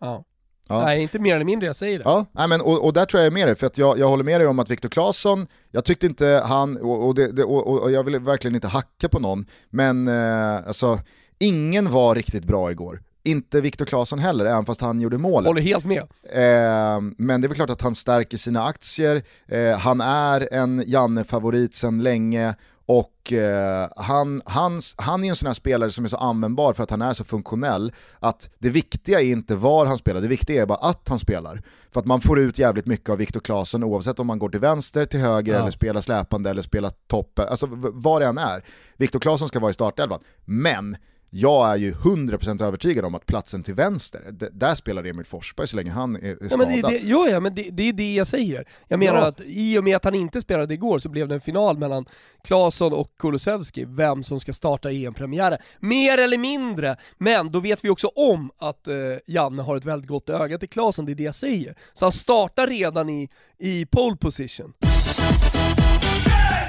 [0.00, 0.24] ja.
[0.68, 0.84] Ja.
[0.84, 2.04] Nej, inte mer eller mindre, jag säger det.
[2.04, 4.08] Ja, nej, men, och, och där tror jag är med dig, för att jag, jag
[4.08, 7.44] håller med dig om att Viktor Claesson, jag tyckte inte han, och, och, det, det,
[7.44, 10.98] och, och jag vill verkligen inte hacka på någon, men eh, alltså,
[11.38, 13.02] ingen var riktigt bra igår.
[13.26, 15.46] Inte Viktor Claesson heller, även fast han gjorde målet.
[15.46, 16.02] Håller helt med.
[16.32, 20.84] Eh, men det är väl klart att han stärker sina aktier, eh, han är en
[20.86, 22.54] Janne-favorit sedan länge
[22.86, 26.82] och eh, han, han, han är en sån här spelare som är så användbar för
[26.82, 30.62] att han är så funktionell att det viktiga är inte var han spelar, det viktiga
[30.62, 31.62] är bara att han spelar.
[31.92, 34.60] För att man får ut jävligt mycket av Viktor Claesson oavsett om man går till
[34.60, 35.60] vänster, till höger Ja.
[35.60, 38.64] eller spelar släpande eller spelar topp, alltså v- vad det än är.
[38.96, 40.20] Viktor Claesson ska vara i startelvan.
[40.44, 40.96] Men
[41.36, 44.20] jag är ju 100% övertygad om att platsen till vänster,
[44.52, 46.68] där spelar Emil Forsberg så länge han är, är Ja, skadad.
[46.68, 48.68] men det, det, ja, ja, men det, det är det jag säger.
[48.88, 49.26] Jag menar Ja.
[49.26, 52.04] att i och med att han inte spelade igår så blev det en final mellan
[52.44, 55.58] Claesson och Kulusevski, vem som ska starta EM-premiären.
[55.80, 58.94] Mer eller mindre, men då vet vi också om att eh,
[59.26, 61.74] Janne har ett väldigt gott öga till Claesson, det är det jag säger.
[61.92, 64.72] Så han startar redan i, i pole position.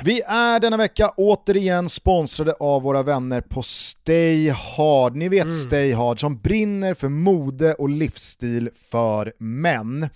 [0.05, 5.15] Vi är denna vecka återigen sponsrade av våra vänner på Stay Hard.
[5.15, 10.09] Ni vet Stay Hard som brinner för mode och livsstil för män.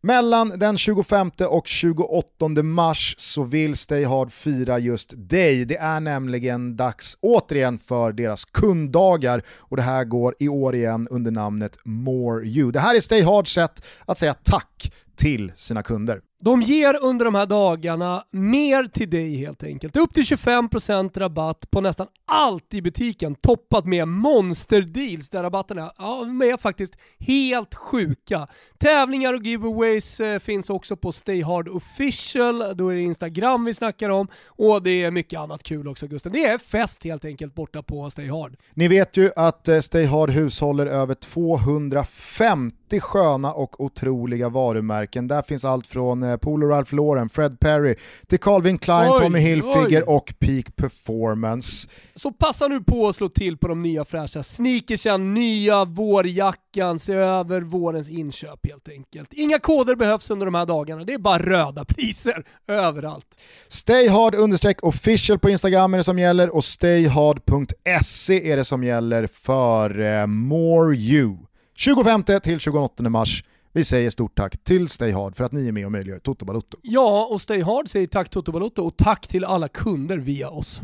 [0.00, 5.64] Mellan den 25 och 28 mars så vill Stay Hard fira just dig.
[5.64, 11.08] Det är nämligen dags återigen för deras kunddagar och det här går i år igen
[11.10, 12.70] under namnet More You.
[12.70, 16.20] Det här är Stay Hards sätt att säga tack till sina kunder.
[16.38, 19.96] De ger under de här dagarna mer till dig helt enkelt.
[19.96, 26.24] Upp till 25% rabatt på nästan allt i butiken toppat med monsterdeals där rabatterna ja,
[26.24, 28.46] de är faktiskt helt sjuka.
[28.78, 33.74] Tävlingar och giveaways eh, finns också på Stay Hard official, då är det Instagram vi
[33.74, 36.32] snackar om och det är mycket annat kul också Gusten.
[36.32, 38.56] Det är fest helt enkelt borta på Stay Hard.
[38.74, 45.28] Ni vet ju att eh, Stay Hard hushåller över 250 sköna och otroliga varumärken.
[45.28, 47.94] Där finns allt från eh, Polo Ralph Lauren, Fred Perry,
[48.28, 50.16] till Calvin Klein, Oj, Tommy Hilfiger oj.
[50.16, 51.88] och Peak Performance.
[52.14, 57.12] Så passa nu på att slå till på de nya fräscha sneakersen, nya vårjackan, se
[57.12, 59.32] över vårens inköp helt enkelt.
[59.32, 63.26] Inga koder behövs under de här dagarna, det är bara röda priser överallt.
[63.68, 69.26] Stayhard understreck official på Instagram är det som gäller och stayhard.se är det som gäller
[69.26, 71.36] för eh, More You.
[71.76, 73.44] 25 till 28 mars.
[73.76, 76.78] Vi säger stort tack till Stayhard för att ni är med och möjliggör Toto Balotto.
[76.82, 80.80] Ja, och Stay Hard säger tack Toto Balotto och tack till alla kunder via oss.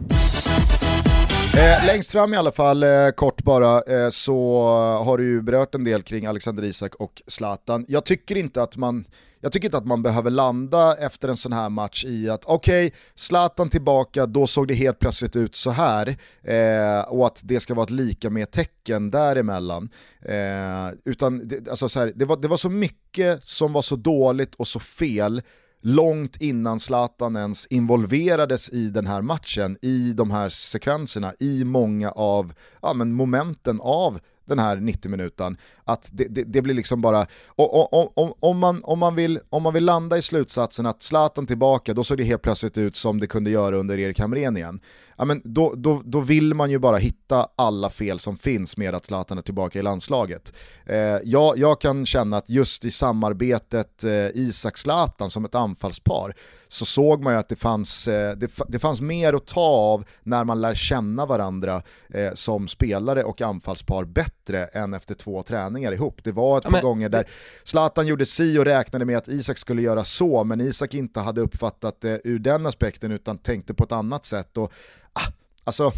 [1.57, 4.63] Eh, längst fram i alla fall, eh, kort bara, eh, så
[5.05, 7.85] har du ju berört en del kring Alexander Isak och Zlatan.
[7.89, 9.05] Jag tycker inte att man
[9.43, 12.87] jag tycker inte att man behöver landa efter en sån här match i att okej,
[12.87, 17.61] okay, Zlatan tillbaka, då såg det helt plötsligt ut så här eh, och att det
[17.61, 19.91] ska vara ett lika med tecken däremellan.
[20.25, 23.97] Eh, utan det, alltså så här, det, var, det var så mycket som var så
[23.97, 25.43] dåligt och så fel
[25.81, 32.11] långt innan Zlatan ens involverades i den här matchen, i de här sekvenserna, i många
[32.11, 37.01] av ja, men momenten av den här 90 minuten att det, det, det, blir liksom
[37.01, 41.03] bara, och, och, om, man, om, man vill, om man vill landa i slutsatsen att
[41.03, 44.57] Zlatan tillbaka, då såg det helt plötsligt ut som det kunde göra under Erik Hamrén
[44.57, 44.81] igen.
[45.17, 48.95] Ja, men då, då, då vill man ju bara hitta alla fel som finns med
[48.95, 50.53] att Zlatan är tillbaka i landslaget.
[50.87, 56.35] Eh, jag, jag kan känna att just i samarbetet eh, Isak-Zlatan som ett anfallspar
[56.69, 60.05] så såg man ju att det fanns, eh, det, det, fanns mer att ta av
[60.23, 65.72] när man lär känna varandra eh, som spelare och anfallspar bättre än efter två träningar
[65.73, 66.21] träningar ihop.
[66.25, 67.25] Det var ett Ja, par men- gånger där
[67.65, 71.41] Zlatan gjorde si och räknade med att Isak skulle göra så, men Isak inte hade
[71.41, 74.57] uppfattat det ur den aspekten utan tänkte på ett annat sätt.
[74.57, 74.73] Och,
[75.13, 75.33] ah,
[75.65, 75.93] alltså,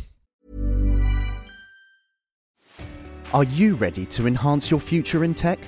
[3.30, 5.58] Are you ready to enhance your future in tech?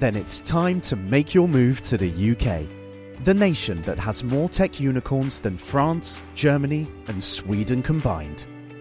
[0.00, 2.66] Then it's time to make your move to the UK,
[3.24, 8.46] the nation that has more tech unicorns than France, Germany, and Sweden combined.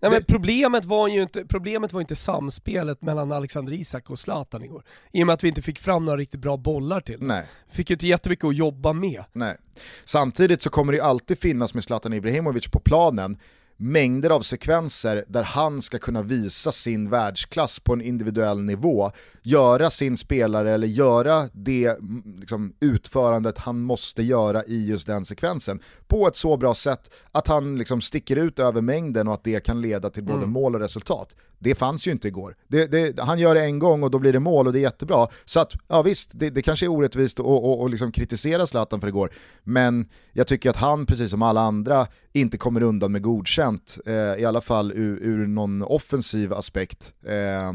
[0.00, 4.64] Nej, men problemet, var ju inte, problemet var inte samspelet mellan Alexander Isak och Zlatan
[4.64, 4.82] igår.
[5.12, 7.22] I och med att vi inte fick fram några riktigt bra bollar till.
[7.22, 7.44] nej.
[7.70, 9.24] Fick ju inte jättemycket att jobba med.
[9.32, 9.56] Nej.
[10.04, 13.38] Samtidigt så kommer det ju alltid finnas med Zlatan Ibrahimovic på planen
[13.80, 19.10] mängder av sekvenser där han ska kunna visa sin världsklass på en individuell nivå,
[19.42, 25.24] göra sin spelare eller göra det mm, liksom, utförandet han måste göra i just den
[25.24, 29.44] sekvensen på ett så bra sätt att han liksom, sticker ut över mängden och att
[29.44, 31.36] det kan leda till både mål och resultat.
[31.58, 32.56] Det fanns ju inte igår.
[32.68, 34.82] Det, det, han gör det en gång och då blir det mål och det är
[34.82, 35.26] jättebra.
[35.44, 39.00] Så att, ja visst, det, det kanske är orättvist att och, och liksom kritisera Zlatan
[39.00, 39.30] för igår,
[39.62, 44.14] men jag tycker att han, precis som alla andra, inte kommer undan med godkänt, eh,
[44.14, 47.12] i alla fall ur, ur någon offensiv aspekt.
[47.26, 47.72] Eh,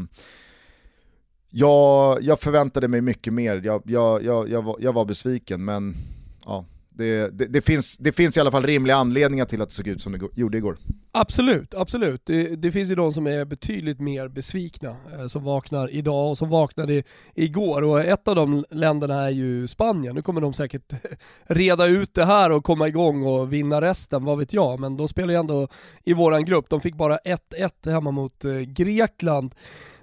[1.50, 5.96] jag, jag förväntade mig mycket mer, jag, jag, jag, jag, var, jag var besviken, men
[6.44, 6.64] ja,
[6.96, 9.88] det, det, det, finns, det finns i alla fall rimliga anledningar till att det såg
[9.88, 10.78] ut som det gjorde igår.
[11.12, 12.26] Absolut, absolut.
[12.26, 16.38] Det, det finns ju de som är betydligt mer besvikna, eh, som vaknar idag och
[16.38, 17.02] som vaknade
[17.34, 17.82] igår.
[17.82, 20.14] Och ett av de länderna är ju Spanien.
[20.14, 20.92] Nu kommer de säkert
[21.46, 24.80] reda ut det här och komma igång och vinna resten, vad vet jag.
[24.80, 25.68] Men de spelar ju ändå
[26.04, 26.68] i våran grupp.
[26.68, 29.54] De fick bara 1-1 hemma mot eh, Grekland.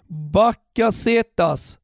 [0.08, 1.80] Bakasetas,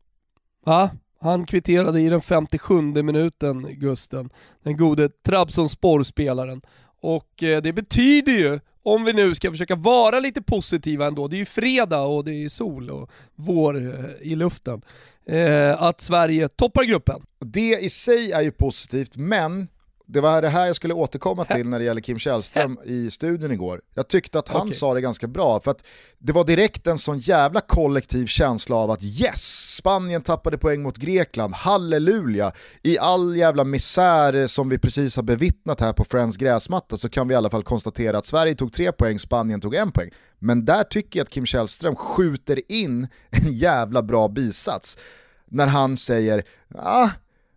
[0.65, 0.89] va?
[1.19, 4.29] Han kvitterade i den 57 minuten, Gusten.
[4.63, 6.61] Den gode Trabzonspor-spelaren.
[7.01, 11.35] Och eh, det betyder ju, om vi nu ska försöka vara lite positiva ändå, det
[11.35, 14.81] är ju fredag och det är sol och vår eh, i luften,
[15.25, 17.21] eh, att Sverige toppar gruppen.
[17.39, 19.67] Det i sig är ju positivt, men
[20.09, 23.51] det var det här jag skulle återkomma till när det gäller Kim Källström i studion
[23.51, 23.81] igår.
[23.93, 24.73] Jag tyckte att han Okej.
[24.73, 25.85] sa det ganska bra, för att
[26.17, 30.97] det var direkt en sån jävla kollektiv känsla av att yes, Spanien tappade poäng mot
[30.97, 32.51] Grekland, halleluja.
[32.83, 37.27] I all jävla misär som vi precis har bevittnat här på Friends gräsmatta så kan
[37.27, 40.09] vi i alla fall konstatera att Sverige tog tre poäng, Spanien tog en poäng.
[40.39, 44.97] Men där tycker jag att Kim Källström skjuter in en jävla bra bisats
[45.45, 46.43] när han säger
[46.75, 47.09] ah,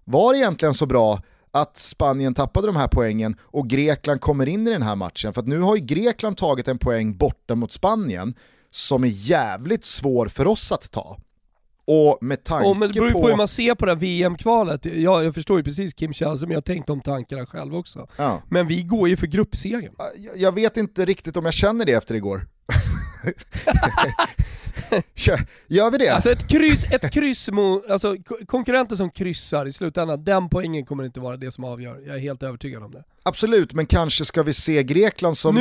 [0.05, 1.23] var det egentligen så bra
[1.53, 5.33] att Spanien tappade de här poängen och Grekland kommer in i den här matchen?
[5.33, 8.35] För nu har ju Grekland tagit en poäng borta mot Spanien
[8.71, 11.19] som är jävligt svår för oss att ta.
[11.87, 13.21] Och med tanke Oh, men det beror på...
[13.23, 13.29] på...
[13.29, 14.87] hur man ser på det här VM-kvalet.
[14.87, 18.09] Ja, jag förstår ju precis Kim Källström, jag har tänkt de tankarna själv också.
[18.17, 18.43] Ja.
[18.49, 19.93] Men vi går ju för gruppsegern.
[20.17, 22.41] Jag- Jag vet inte riktigt om jag känner det efter igår.
[25.69, 26.09] Gör vi det?
[26.09, 30.87] Alltså ett kryss, ett kryss mot, alltså ko- konkurrenter som kryssar i slutändan, den poängen
[30.87, 32.01] kommer inte vara det som avgör.
[32.07, 33.05] Jag är helt övertygad om det.
[33.23, 35.55] Absolut, men kanske ska vi se Grekland som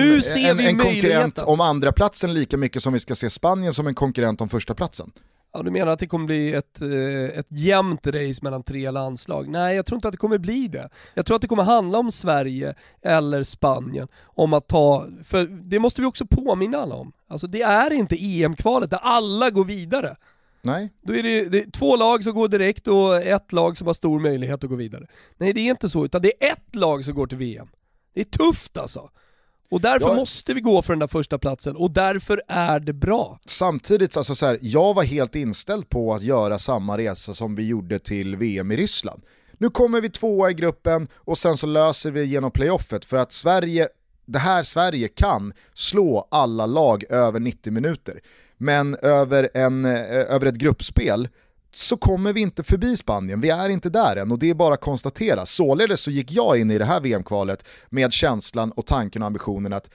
[0.50, 3.96] en, en konkurrent om andra platsen lika mycket som vi ska se Spanien som en
[3.96, 5.12] konkurrent om första platsen.
[5.54, 9.50] Ja, du menar att det kommer bli ett, eh, ett jämnt race mellan tre landslag?
[9.50, 10.90] Nej, jag tror inte att det kommer bli det.
[11.14, 15.80] Jag tror att det kommer handla om Sverige eller Spanien, om att ta, för det
[15.80, 17.12] måste vi också påminna alla om.
[17.28, 20.16] Alltså det är inte EM-kvalet där alla går vidare.
[20.62, 23.88] Nej, Då är det, det är två lag som går direkt och ett lag som
[23.88, 25.08] har stor möjlighet att gå vidare.
[25.38, 27.68] Nej det är inte så, utan det är ett lag som går till VM.
[28.14, 29.10] Det är tufft alltså.
[29.72, 30.14] Och därför Ja.
[30.16, 33.40] måste vi gå för den där första platsen och därför är det bra.
[33.46, 37.68] samtidigt, alltså så här, jag var helt inställd på att göra samma resa som vi
[37.68, 39.22] gjorde till VM i Ryssland.
[39.58, 43.32] Nu kommer vi tvåa i gruppen och sen så löser vi genom playoffet för att
[43.32, 43.88] Sverige,
[44.26, 48.20] det här Sverige kan slå alla lag över 90 minuter.
[48.58, 50.02] Men över, en, eh,
[50.34, 51.28] över ett gruppspel
[51.72, 54.74] så kommer vi inte förbi Spanien, vi är inte där än och det är bara
[54.74, 55.46] att konstatera.
[55.46, 59.74] Således så gick jag in i det här VM-kvalet med känslan och tanken och ambitionen
[59.74, 59.90] att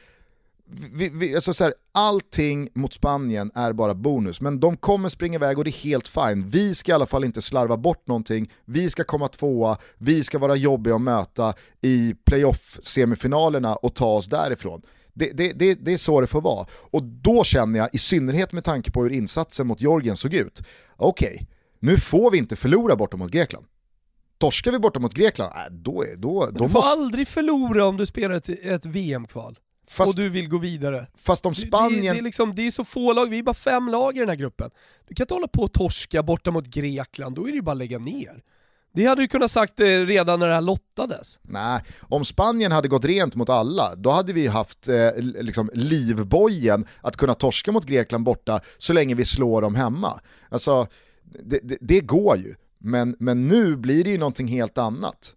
[0.93, 5.35] vi, vi, alltså så här, allting mot Spanien är bara bonus, men de kommer springa
[5.35, 6.49] iväg och det är helt fine.
[6.49, 10.39] Vi ska i alla fall inte slarva bort någonting, vi ska komma tvåa, vi ska
[10.39, 14.83] vara jobbiga att möta i playoff-semifinalerna och ta oss därifrån.
[15.13, 16.67] Det, det, det, det är så det får vara.
[16.73, 20.63] Och då känner jag, i synnerhet med tanke på hur insatsen mot Georgien såg ut,
[20.97, 21.47] okej,
[21.85, 23.67] nu får vi inte förlora borta mot Grekland.
[24.39, 27.01] Torskar vi borta mot Grekland, äh, då, är, då, då Du får måste...
[27.01, 29.59] aldrig förlora om du spelar ett, ett VM-kval.
[29.89, 31.07] Fast, och du vill gå vidare.
[31.19, 32.03] fast om Det- Spanien...
[32.03, 34.21] Det, det, är liksom, det är så få lag, vi är bara fem lag i
[34.21, 34.71] den här gruppen.
[35.09, 37.73] Du kan inte hålla på och torska borta mot Grekland, då är det ju bara
[37.73, 38.43] att lägga ner.
[38.95, 41.39] Det hade du kunnat sagt eh, redan när det här lottades.
[41.43, 46.87] Nej, om Spanien hade gått rent mot alla, då hade vi haft eh, liksom livbojen
[47.01, 50.21] att kunna torska mot Grekland borta så länge vi slår dem hemma.
[50.49, 50.87] Alltså,
[51.43, 52.55] det, det, det går ju.
[52.79, 55.35] Men, men nu blir det ju någonting helt annat.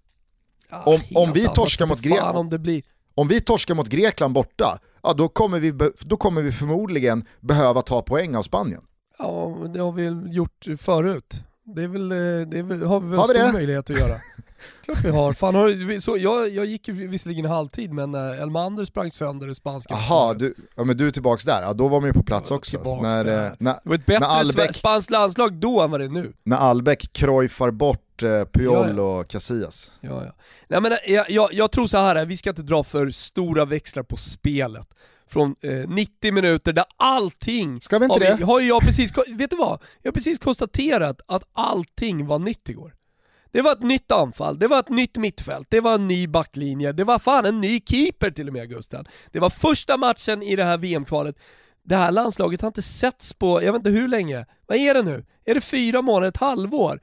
[0.69, 2.83] Ja, Om- helt om vi annat, torskar mot Gre- fan om blir.
[3.15, 7.81] Om vi torskar mot Grekland borta, ja, då, kommer vi då kommer vi förmodligen behöva
[7.81, 8.81] ta poäng av Spanien.
[9.19, 11.43] Ja, det har vi gjort förut.
[11.63, 12.17] Det, är väl, eh,
[12.47, 13.53] det har vi väl Har vi stor det?
[13.53, 14.15] möjlighet att göra.
[14.81, 15.33] Klart vi har.
[15.33, 19.11] Fan, har, vi- så, jag, jag gick ju visserligen i halvtid men uh, Elmander sprang
[19.11, 21.61] sönder det spanska Jaha, du, ja, men du är tillbaks där.
[21.61, 22.99] Ja, då var man ju på plats Jag också.
[23.01, 26.05] När, eh, när, Det var ett bättre när Albeck- spanskt landslag då än vad det
[26.05, 26.33] är nu.
[26.43, 29.91] när Albeck krojfar bort eh, Puyol Ja, och Casillas.
[30.01, 30.31] Ja, ja.
[30.67, 33.65] Nej, men, eh, jag, jag, jag tror så här, vi ska inte dra för stora
[33.65, 34.87] växlar på spelet.
[35.29, 37.81] Från eh, 90 minuter där allting...
[37.81, 38.45] Ska vi inte har det?
[38.45, 39.79] Har jag precis, vet du vad?
[40.01, 42.93] Jag har precis konstaterat att allting var nytt igår.
[43.51, 46.91] Det var ett nytt anfall, det var ett nytt mittfält, det var en ny backlinje,
[46.91, 49.05] det var fan en ny keeper till och med Gusten.
[49.31, 51.35] Det var första matchen i det här VM-kvalet.
[51.83, 54.45] Det här landslaget har inte setts på, jag vet inte hur länge.
[54.67, 55.25] Vad är det nu?
[55.45, 57.01] Är det fyra månader, ett halvår?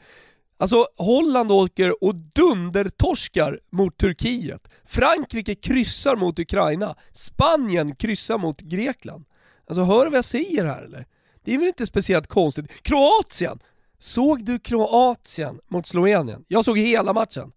[0.59, 4.69] Alltså Holland åker och dundertorskar mot Turkiet.
[4.85, 6.97] Frankrike kryssar mot Ukraina.
[7.13, 9.25] Spanien kryssar mot Grekland.
[9.67, 11.07] Alltså hör du vad jag säger här eller?
[11.45, 12.83] Det är väl inte speciellt konstigt.
[12.83, 13.59] Kroatien!
[14.05, 16.45] Såg du Kroatien mot Slovenien?
[16.49, 17.53] Jag såg hela matchen.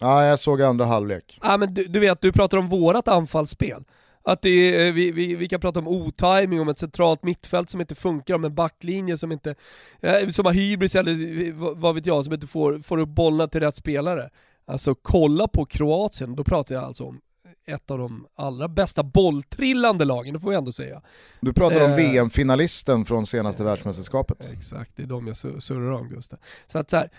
[0.00, 1.38] Ja, jag såg andra halvlek.
[1.42, 3.84] Ja, men du, du vet, du pratar om vårat anfallsspel.
[4.22, 7.70] Att det är, eh, vi, vi, vi kan prata om otiming, om ett centralt mittfält
[7.70, 9.54] som inte funkar, om en backlinje som inte,
[10.00, 13.08] eh, som har hybris eller eh, vad- vad vet jag, som inte får, får upp
[13.08, 14.30] bollarna till rätt spelare.
[14.66, 17.20] Alltså kolla på Kroatien, då pratar jag alltså om
[17.66, 21.02] ett av de allra bästa bolltrillande lagen, det får jag ändå säga.
[21.40, 21.96] Du pratar om Eh.
[21.96, 24.52] VM-finalisten från senaste världsmästerskapet.
[24.52, 26.38] Exakt, det är de jag sur- surrar om Gustav.
[26.66, 27.10] Så att så här,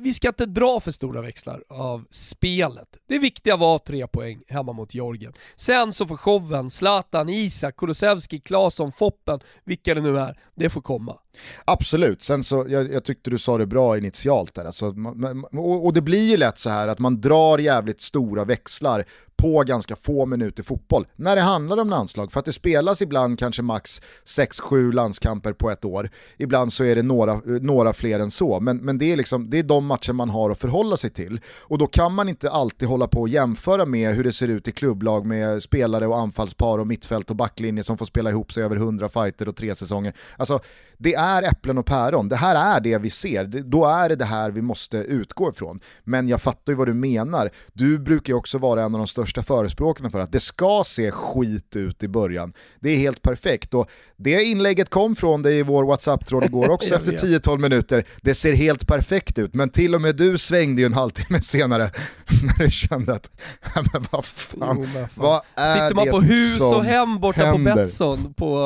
[0.00, 2.88] vi ska inte dra för stora växlar av spelet.
[3.08, 5.32] Det viktiga var tre poäng hemma mot Georgien.
[5.56, 10.80] Sen så får showen, Zlatan, Isak, Kulusevski, Claesson, Foppen, vilka det nu är, det får
[10.80, 11.16] komma.
[11.64, 14.64] Absolut, sen så, jag, jag tyckte du sa det bra initialt där.
[14.64, 18.00] Alltså, man, man, och, och det blir ju lätt så här att man drar jävligt
[18.00, 19.04] stora växlar
[19.38, 22.32] på ganska få minuter fotboll när det handlar om landslag.
[22.32, 26.10] För att det spelas ibland kanske max 6-7 landskamper på ett år.
[26.36, 28.60] Ibland så är det några, några fler än så.
[28.60, 31.40] Men, men det, är liksom, det är de matcher man har att förhålla sig till.
[31.60, 34.68] Och då kan man inte alltid hålla på och jämföra med hur det ser ut
[34.68, 38.64] i klubblag med spelare och anfallspar och mittfält och backlinje som får spela ihop sig
[38.64, 40.12] över 100 fighter och tre säsonger.
[40.36, 40.60] Alltså,
[40.98, 42.28] det är äpplen och päron.
[42.28, 43.44] Det här är det vi ser.
[43.44, 45.80] Det- Då är det det här vi måste utgå ifrån.
[46.04, 47.50] Men jag fattar ju vad du menar.
[47.72, 51.10] Du brukar ju också vara en av de största förespråkarna för att det ska se
[51.10, 52.52] skit ut i början.
[52.80, 53.74] Det är helt perfekt.
[53.74, 57.22] Och det inlägget kom från dig i vår WhatsApp-tråd igår också efter vet.
[57.22, 58.04] 10-12 minuter.
[58.22, 61.84] Det ser helt perfekt ut, men till och med du svängde ju en halvtimme senare
[62.42, 63.30] när du kände att,
[63.74, 65.08] "Ja, men vad fan, Jo, men fan.
[65.14, 67.72] vad är Sitter man på hus och hem borta händer?
[67.74, 68.58] på Betsson på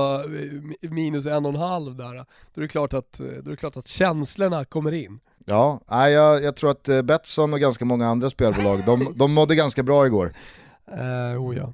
[0.83, 2.15] eh, minus en och en halv där,
[2.55, 5.21] då är det klart att, då är det klart att känslorna kommer in.
[5.47, 9.33] Ja, nej, jag, jag tror att eh, Betsson och ganska många andra spelbolag, de, de
[9.33, 10.33] mådde ganska bra igår.
[10.87, 11.73] Eh, oh ja.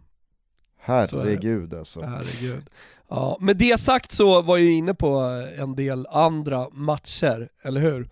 [0.79, 2.01] Herregud alltså.
[2.01, 2.71] Herregud.
[3.09, 5.19] Ja, med det sagt så var jag inne på
[5.59, 8.09] en del andra matcher, eller hur?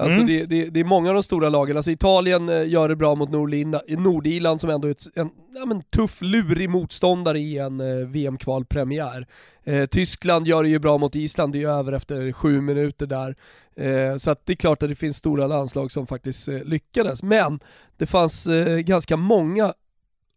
[0.00, 0.26] Alltså Mm.
[0.26, 3.14] det, det, det är många av de stora lagen, alltså Italien eh, gör det bra
[3.14, 8.06] mot Nordirland som ändå är ett, en ja, men tuff, lurig motståndare i en eh,
[8.06, 9.26] VM-kvalpremiär.
[9.64, 13.06] Eh, Tyskland gör det ju bra mot Island, det är ju över efter sju minuter
[13.06, 13.36] där.
[13.76, 17.22] Eh, så att det är klart att det finns stora landslag som faktiskt eh, lyckades,
[17.22, 17.60] men
[17.96, 19.72] det fanns eh, ganska många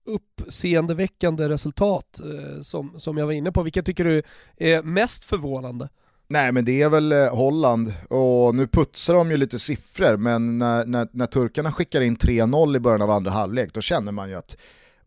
[0.05, 2.22] uppseendeväckande resultat
[2.62, 3.64] som, som jag var inne på.
[3.64, 4.24] Vilka tycker du
[4.57, 5.89] är mest förvånande?
[6.32, 10.57] Nej men det är väl eh, Holland, och nu putsar de ju lite siffror, men
[10.57, 14.29] när, när, när turkarna skickar in 3-0 i början av andra halvlek, då känner man
[14.29, 14.57] ju att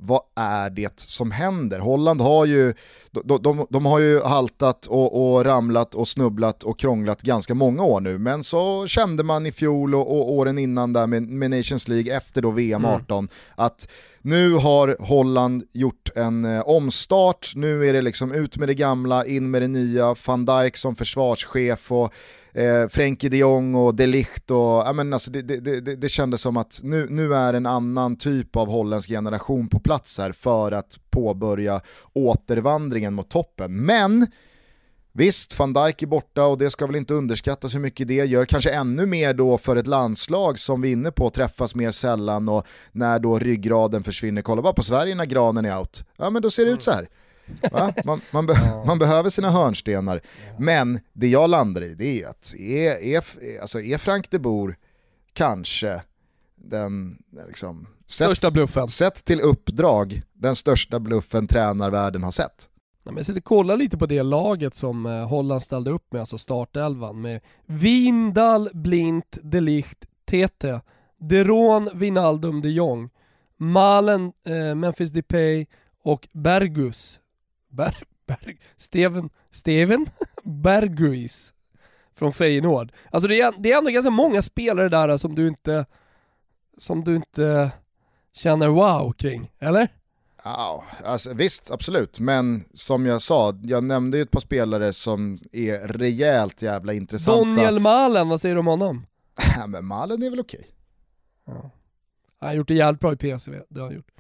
[0.07, 1.79] vad är det som händer?
[1.79, 2.75] Holland har ju,
[3.11, 7.83] de, de, de har ju haltat och, och ramlat och snubblat och krånglat ganska många
[7.83, 11.51] år nu, men så kände man i fjol och, och åren innan där med, med
[11.51, 13.89] Nations League efter då VM 18 att
[14.23, 19.27] nu har Holland gjort en eh, omstart, nu är det liksom ut med det gamla,
[19.27, 22.15] in med det nya, van Dijk som försvarschef och
[22.55, 26.09] eh, Frenkie de Jong och de Ligt och, ja, men alltså det, det, det, det
[26.09, 30.33] kändes som att nu, nu är en annan typ av holländsk generation på plats här
[30.33, 31.81] för att påbörja
[32.13, 33.85] återvandringen mot toppen.
[33.85, 34.27] Men
[35.17, 38.45] Visst, van Dijk är borta och det ska väl inte underskattas hur mycket det gör.
[38.45, 42.49] Kanske ännu mer då för ett landslag som vi är inne på träffas mer sällan
[42.49, 44.43] och när då ryggraden försvinner.
[44.43, 46.05] Kolla bara på Sverige när granen är out.
[46.17, 47.09] Ja men då ser det ut så här.
[47.73, 47.93] Va?
[48.05, 50.21] Man, man, be- man behöver sina hörnstenar.
[50.59, 53.25] Men det jag landar i det är att är, är,
[53.61, 54.77] alltså är Frank de Boer
[55.33, 56.03] kanske
[56.57, 57.19] den,
[57.49, 58.89] liksom, sett, Största bluffen.
[58.89, 62.69] sett till uppdrag, den största bluffen tränarvärlden har sett.
[63.05, 66.13] Nej, men jag sitter och kollar lite på det laget som eh, Holland ställde upp
[66.13, 70.81] med, alltså startelvan med Vindal, Blint, De Ligt, Tete,
[71.19, 73.11] Deron, Wijnaldum, de Jong,
[73.57, 75.67] Malen, eh, Memphis Depay
[76.03, 77.21] och Bergus.
[77.75, 77.97] Ber,
[78.27, 80.07] Berg, Steven, Steven
[80.43, 81.55] Berguis
[82.15, 82.93] från Feyenoord.
[83.11, 85.87] Alltså det är, det är ändå ganska många spelare där som du inte,
[86.79, 87.71] som du inte
[88.33, 89.89] känner wow kring, eller?
[90.45, 92.21] Ja, alltså, visst, absolut.
[92.21, 97.45] Men som jag sa, jag nämnde ju ett par spelare som är rejält jävla intressanta.
[97.45, 99.07] Daniel Malen, vad säger du om honom?
[99.57, 100.67] Ja, men Malen är väl okej.
[101.47, 101.71] Han
[102.49, 104.14] har gjort det jävligt bra i PSV, det har han gjort.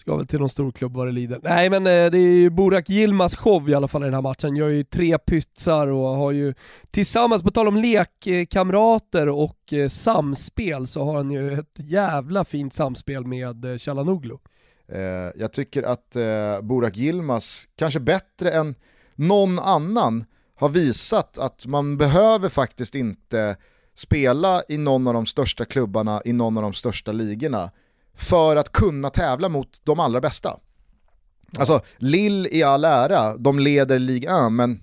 [0.00, 1.40] Ska väl till någon storklubb vad det lider.
[1.42, 4.22] Nej men eh, det är ju Burak Yilmaz show i alla fall i den här
[4.22, 4.56] matchen.
[4.56, 6.54] Gör ju tre pytsar och har ju
[6.90, 12.74] tillsammans, på tal om lekkamrater och eh, samspel, så har han ju ett jävla fint
[12.74, 14.36] samspel med eh, Chalanoglu.
[14.92, 15.00] Eh,
[15.36, 18.74] jag tycker att eh, Burak Yilmaz, kanske bättre än
[19.14, 20.24] någon annan,
[20.54, 23.56] har visat att man behöver faktiskt inte
[23.94, 27.70] spela i någon av de största klubbarna i någon av de största ligorna
[28.14, 30.56] för att kunna tävla mot de allra bästa.
[31.58, 34.82] Alltså, Lill i all ära, de leder Ligue 1, men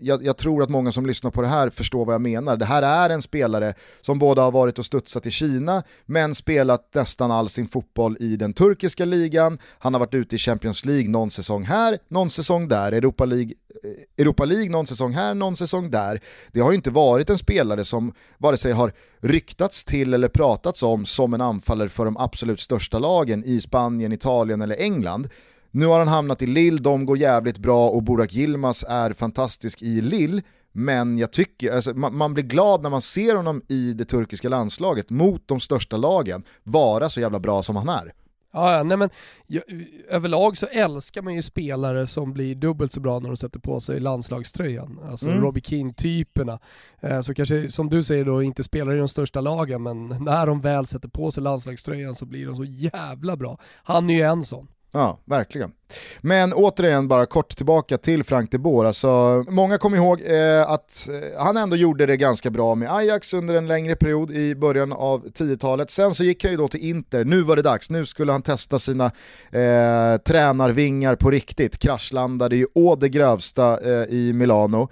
[0.00, 2.56] jag, jag, tror att många som lyssnar på det här förstår vad jag menar.
[2.56, 6.94] Det här är en spelare som både har varit och studsat i Kina, men spelat
[6.94, 9.58] nästan all sin fotboll i den turkiska ligan.
[9.78, 13.52] Han har varit ute i Champions League någon säsong här, någon säsong där, Europa League,
[13.84, 16.20] eh, Europa League någon säsong här, någon säsong där.
[16.52, 20.82] Det har ju inte varit en spelare som vare sig har ryktats till eller pratats
[20.82, 25.28] om som en anfallare för de absolut största lagen i Spanien, Italien eller England.
[25.70, 29.82] Nu har han hamnat i Lille, de går jävligt bra och Burak Yilmaz är fantastisk
[29.82, 30.42] i Lille.
[30.72, 34.48] Men jag tycker, alltså, man, man, blir glad när man ser honom i det turkiska
[34.48, 38.12] landslaget mot de största lagen vara så jävla bra som han är.
[38.52, 39.10] Ja, nej men
[39.46, 39.62] jag,
[40.08, 43.80] överlag så älskar man ju spelare som blir dubbelt så bra när de sätter på
[43.80, 45.00] sig landslagströjan.
[45.10, 45.40] Alltså mm.
[45.40, 46.58] Robbie Keane-typerna.
[47.00, 50.46] Eh, så kanske, som du säger då, inte spelar i de största lagen, men när
[50.46, 53.58] de väl sätter på sig landslagströjan så blir de så jävla bra.
[53.82, 54.68] Han är ju en sån.
[54.92, 55.72] Ja, verkligen.
[56.20, 58.84] Men återigen bara kort tillbaka till Frank de Boer.
[58.84, 63.34] Alltså, många kommer ihåg eh, att eh, han ändå gjorde det ganska bra med Ajax
[63.34, 65.90] under en längre period i början av 10-talet.
[65.90, 68.42] Sen så gick han ju då till Inter, nu var det dags, nu skulle han
[68.42, 69.04] testa sina
[69.52, 71.78] eh, tränarvingar på riktigt.
[71.78, 74.88] Kraschlandade ju å det grövsta eh, i Milano.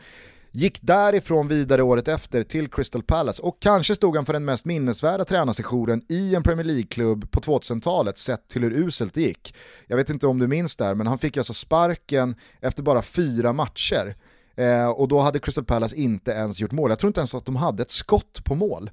[0.59, 4.65] Gick därifrån vidare året efter till Crystal Palace och kanske stod han för den mest
[4.65, 9.55] minnesvärda tränarsessionen i en Premier League-klubb på 2000-talet sett till hur uselt det gick.
[9.87, 13.53] Jag vet inte om du minns där, men han fick alltså sparken efter bara fyra
[13.53, 14.17] matcher.
[14.57, 16.91] Eh, och då hade Crystal Palace inte ens gjort mål.
[16.91, 18.91] Jag tror inte ens att de hade ett skott på mål.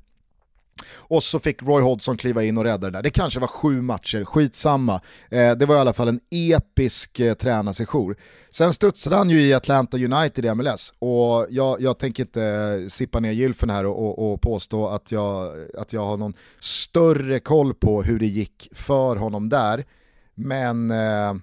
[0.91, 3.03] Och så fick Roy Hodgson kliva in och rädda det där.
[3.03, 5.01] Det kanske var sju matcher, skitsamma.
[5.29, 8.15] Eh, det var i alla fall en episk eh, tränarsession.
[8.51, 12.88] Sen studsade han ju i Atlanta United i MLS och jag, jag tänker inte eh,
[12.88, 17.39] sippa ner gylfen här och, och, och, påstå att jag, att jag har någon större
[17.39, 19.84] koll på hur det gick för honom där.
[20.36, 21.34] Men eh,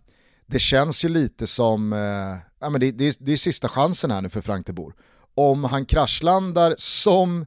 [0.47, 4.21] det känns ju lite som, eh, ja, men det, det, det är sista chansen här
[4.21, 4.95] nu för Frank de Boer.
[5.35, 7.47] Om han kraschlandar som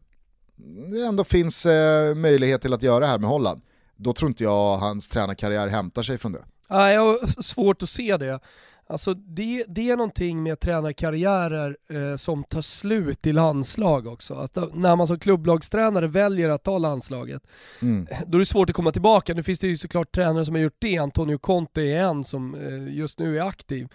[0.92, 3.62] det ändå finns eh, möjlighet till att göra det här med Holland,
[3.96, 6.44] då tror inte jag hans tränarkarriär hämtar sig från det.
[6.70, 8.40] Ja, jag har svårt att se det.
[8.88, 14.34] Alltså det, det är någonting med tränarkarriärer eh, som tar slut i landslag också.
[14.34, 17.44] Att när man som klubblagstränare väljer att ta landslaget,
[17.82, 18.08] mm.
[18.28, 19.34] då är det svårt att komma tillbaka.
[19.34, 22.56] Nu finns det ju såklart tränare som har gjort det, Antonio Conte är en som
[22.56, 23.88] eh, just nu är aktiv.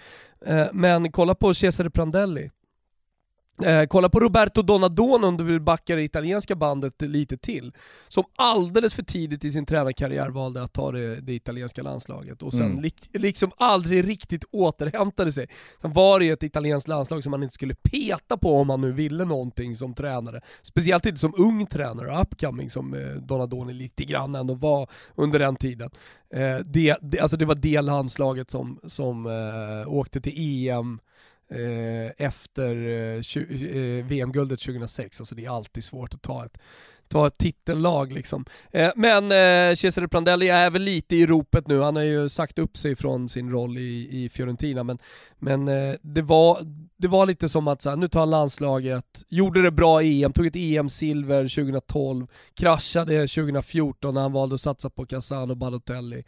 [0.47, 2.51] Eh, men kolla på Cesare Prandelli.
[3.63, 7.73] Eh, kolla på Roberto Donadona om du vill backa det italienska bandet lite till.
[8.09, 12.53] Som alldeles för tidigt i sin tränarkarriär valde att ta det, det italienska landslaget och
[12.53, 12.81] sen mm.
[12.81, 15.49] li, liksom aldrig riktigt återhämtade sig.
[15.81, 18.93] Sen var det ett italienskt landslag som man inte skulle peta på om man nu
[18.93, 20.41] ville någonting som tränare.
[20.63, 25.57] Speciellt inte som ung tränare, upcoming som eh, Donadoni lite grann ändå var under den
[25.57, 25.91] tiden.
[26.35, 31.01] Eh, det, det, alltså det var det landslaget som, som eh, åkte till EM
[32.17, 35.21] efter eh, eh, VM-guldet 2006.
[35.21, 36.59] Alltså det är alltid svårt att ta ett,
[37.09, 38.45] ta ett titellag liksom.
[38.97, 39.31] men
[39.77, 43.29] Cesare Prandelli är väl lite i ropet nu, han har ju sagt upp sig från
[43.29, 44.99] sin roll i, i Fiorentina, men,
[45.39, 45.65] men
[46.03, 46.59] det, var,
[46.97, 50.25] det var lite som att så här, nu tar han landslaget, gjorde det bra i
[50.25, 56.25] EM, tog ett EM-silver 2012, kraschade 2014 när han valde att satsa på Casano Balotelli.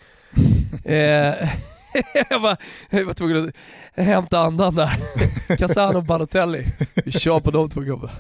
[2.31, 2.57] jag, var,
[2.91, 5.01] jag var tvungen att hämta andan där.
[5.57, 6.67] Casano och Balotelli.
[7.05, 8.13] Vi kör på de två gubbarna.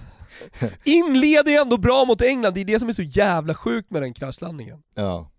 [0.84, 4.14] Inleder ändå bra mot England, det är det som är så jävla sjukt med den
[4.14, 4.82] kraschlandningen.
[4.94, 5.30] Ja.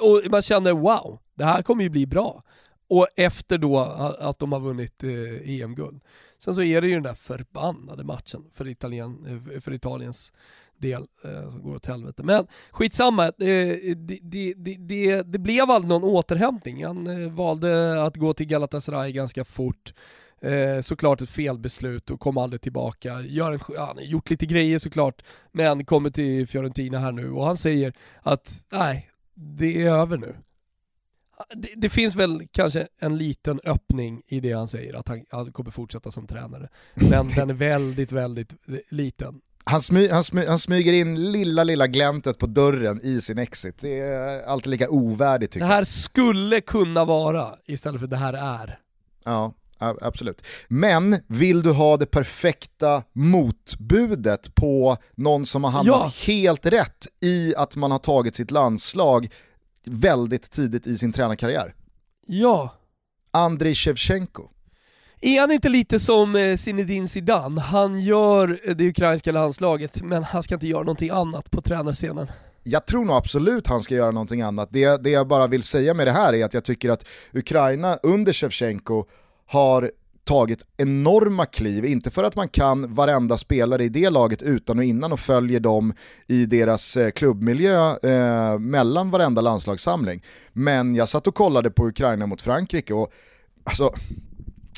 [0.00, 2.42] Och man känner wow, det här kommer ju bli bra.
[2.88, 3.78] Och efter då
[4.18, 6.02] att de har vunnit eh, EM-guld.
[6.38, 10.32] Sen så är det ju den där förbannade matchen för, Italien, eh, för Italiens
[10.78, 12.22] del eh, som går åt helvete.
[12.22, 16.84] Men skitsamma, eh, det, det, det, det, det blev aldrig någon återhämtning.
[16.84, 19.94] Han eh, valde att gå till Galatasaray ganska fort.
[20.40, 23.20] Eh, såklart ett felbeslut och kom aldrig tillbaka.
[23.20, 25.22] Gör en, han har gjort lite grejer såklart,
[25.52, 30.36] men kommer till Fiorentina här nu och han säger att nej, det är över nu.
[31.54, 35.52] Det, det, finns väl kanske en liten öppning i det han säger, att han, han
[35.52, 36.68] kommer fortsätta som tränare.
[36.94, 38.54] Men den är väldigt, väldigt
[38.90, 39.40] liten.
[39.70, 43.78] Han, smy, han, smy, han smyger in lilla, lilla gläntet på dörren i sin exit.
[43.78, 45.70] Det är alltid lika ovärdigt tycker jag.
[45.70, 45.86] Det här jag.
[45.86, 48.78] skulle kunna vara istället för det här är.
[49.24, 50.46] Ja, absolut.
[50.68, 56.32] Men vill du ha det perfekta motbudet på någon som har hamnat ja.
[56.32, 59.32] helt rätt i att man har tagit sitt landslag
[59.84, 61.74] väldigt tidigt i sin tränarkarriär?
[62.26, 62.74] Ja.
[63.30, 64.48] Andrei Shevchenko.
[65.20, 67.60] Är han inte lite som eh, Zinedine Zidane?
[67.60, 72.26] Han gör eh, det ukrainska landslaget, men han ska inte göra någonting annat på tränarscenen.
[72.62, 74.68] Jag tror nog absolut han ska göra någonting annat.
[74.72, 77.98] Det, det jag bara vill säga med det här är att jag tycker att Ukraina
[78.02, 79.04] under Shevchenko
[79.46, 79.90] har
[80.24, 84.84] tagit enorma kliv, inte för att man kan varenda spelare i det laget utan och
[84.84, 85.92] innan och följer dem
[86.26, 90.22] i deras eh, klubbmiljö eh, mellan varenda landslagssamling.
[90.52, 93.12] Men jag satt och kollade på Ukraina mot Frankrike och
[93.64, 93.94] alltså,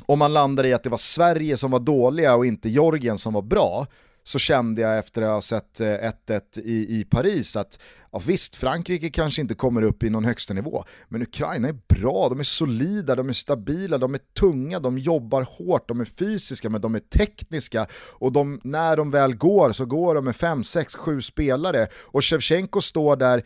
[0.08, 3.32] om man landar i att det var Sverige som var dåliga och inte Georgien som
[3.32, 3.86] var bra,
[4.24, 7.80] så kände jag efter att ha sett 1-1 eh, i, i Paris att
[8.12, 12.28] ja, visst, Frankrike kanske inte kommer upp i någon högsta nivå, men Ukraina är bra,
[12.28, 16.70] de är solida, de är stabila, de är tunga, de jobbar hårt, de är fysiska,
[16.70, 20.64] men de är tekniska och de, när de väl går så går de med 5,
[20.64, 23.42] 6, 7 spelare och Shevchenko står där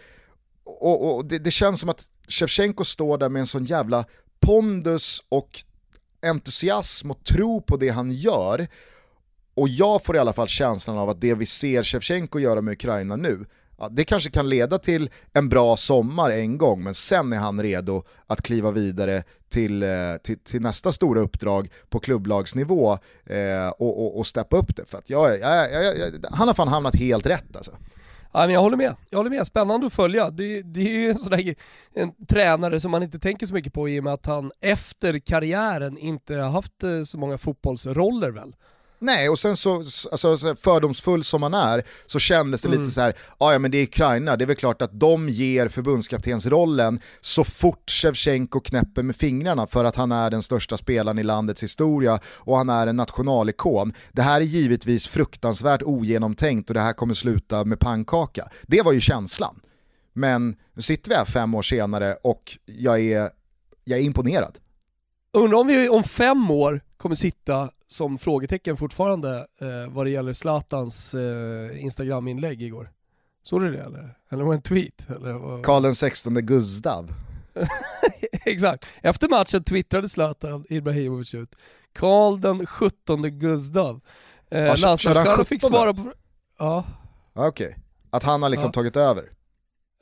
[0.65, 4.05] och, och det, det känns som att Shevchenko står där med en sån jävla
[4.41, 5.65] pondus och
[6.23, 8.67] entusiasm och tro på det han gör
[9.55, 12.73] och jag får i alla fall känslan av att det vi ser Shevchenko göra med
[12.73, 13.47] Ukraina nu,
[13.79, 17.63] ja, det kanske kan leda till en bra sommar en gång, men sen är han
[17.63, 19.89] redo att kliva vidare till, eh,
[20.23, 24.85] till, till nästa stora uppdrag på klubblagsnivå eh, och, och, och steppa upp det.
[24.85, 27.73] För att jag, jag, jag, jag, han har fan hamnat helt rätt alltså.
[28.33, 29.47] Ja, men jag håller med, jag håller med.
[29.47, 30.31] Spännande att följa.
[30.31, 31.55] Det, det är ju en, sån
[31.95, 35.19] en tränare som man inte tänker så mycket på i och med att han efter
[35.19, 38.55] karriären inte har haft eh, så många fotbollsroller väl.
[39.03, 39.77] Nej, och sen så,
[40.13, 42.81] alltså, fördomsfull som man är, så kändes det mm.
[42.81, 45.69] lite så här, ja men det är Ukraina, det är väl klart att de ger
[45.69, 51.23] förbundskaptensrollen så fort Shevchenko knäpper med fingrarna för att han är den största spelaren i
[51.23, 53.93] landets historia och han är en nationalikon.
[54.13, 58.49] Det här är givetvis fruktansvärt ogenomtänkt och det här kommer sluta med pannkaka.
[58.63, 59.61] Det var ju känslan.
[60.13, 63.31] Men nu sitter vi här fem år senare och jag är,
[63.85, 64.59] jag är imponerad.
[65.33, 70.33] Undrar om vi om fem år kommer sitta som frågetecken fortfarande eh, vad det gäller
[70.33, 72.91] Zlatans eh, Instagram-inlägg igår.
[73.43, 74.15] Såg du det eller?
[74.31, 75.11] Eller var det en tweet?
[75.11, 77.15] Eller Karl den 16 Gustav.
[78.45, 78.87] Exakt.
[79.03, 81.57] Efter matchen twittrade Zlatan Ibrahimovic ut
[81.93, 84.01] Karl den 17 Gustav.
[84.51, 86.13] Eh, ja, Landslagsstjärnan fick svara på...
[86.59, 86.85] Ja.
[87.35, 87.83] Okej, okay.
[88.11, 88.73] att han har liksom ja.
[88.73, 89.31] tagit över.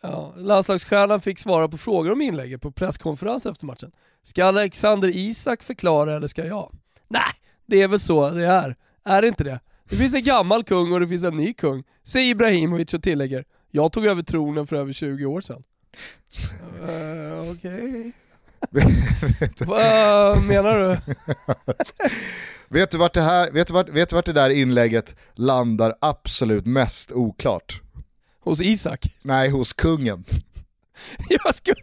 [0.02, 3.92] Ja, landslagsstjärnan fick svara på frågor om inlägget på presskonferensen efter matchen.
[4.22, 6.72] Ska Alexander Isak förklara eller ska jag?
[7.08, 7.34] Nej,
[7.70, 8.76] det är väl så det är.
[9.04, 9.60] Är det inte det?
[9.88, 11.84] Det finns en gammal kung och det finns en ny kung.
[12.04, 15.62] Säger Ibrahimovic och tillägger, jag tog över tronen för över 20 år sedan.
[16.82, 18.12] uh, Okej.
[19.66, 21.14] Vad menar du?
[22.78, 25.94] vet, du vart det här, vet, du vart, vet du vart det där inlägget landar
[26.00, 27.80] absolut mest oklart?
[28.40, 29.14] Hos Isak?
[29.22, 30.24] Nej, hos kungen.
[31.28, 31.82] Jag skulle...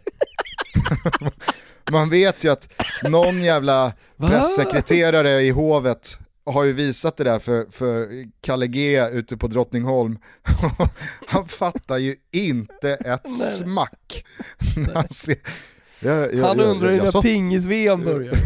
[1.90, 2.68] Man vet ju att
[3.02, 8.08] någon jävla pressekreterare i hovet har ju visat det där för, för
[8.40, 10.18] Kalle G ute på Drottningholm.
[11.26, 14.24] han fattar ju inte ett smack.
[14.94, 15.36] Han, ser,
[16.00, 18.34] jag, jag, han undrar ju när pingis-VM börjar.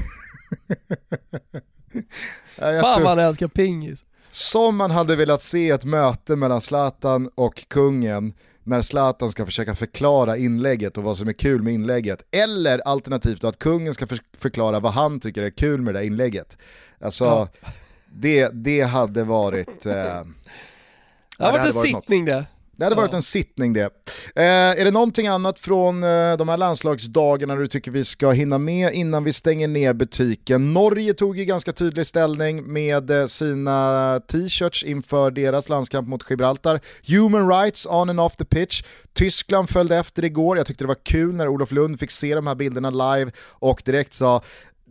[2.58, 4.04] ja, Fan vad han älskar pingis.
[4.30, 8.34] Som man hade velat se ett möte mellan Zlatan och kungen
[8.64, 12.24] när Zlatan ska försöka förklara inlägget och vad som är kul med inlägget.
[12.30, 16.06] Eller alternativt att kungen ska för förklara vad han tycker är kul med det där
[16.06, 16.58] inlägget.
[17.00, 17.48] Alltså, ja.
[18.06, 19.86] det, det hade varit...
[19.86, 20.24] Eh, det,
[21.38, 22.44] hade varit en sittning det.
[22.76, 23.84] Det hade varit en sittning det.
[24.36, 24.44] Eh,
[24.80, 28.94] är det någonting annat från eh, de här landslagsdagarna du tycker vi ska hinna med
[28.94, 30.74] innan vi stänger ner butiken?
[30.74, 36.80] Norge tog ju ganska tydlig ställning med eh, sina t-shirts inför deras landskamp mot Gibraltar.
[37.06, 38.82] Human rights on and off the pitch.
[39.12, 42.46] Tyskland följde efter igår, jag tyckte det var kul när Olof Lund fick se de
[42.46, 44.42] här bilderna live och direkt sa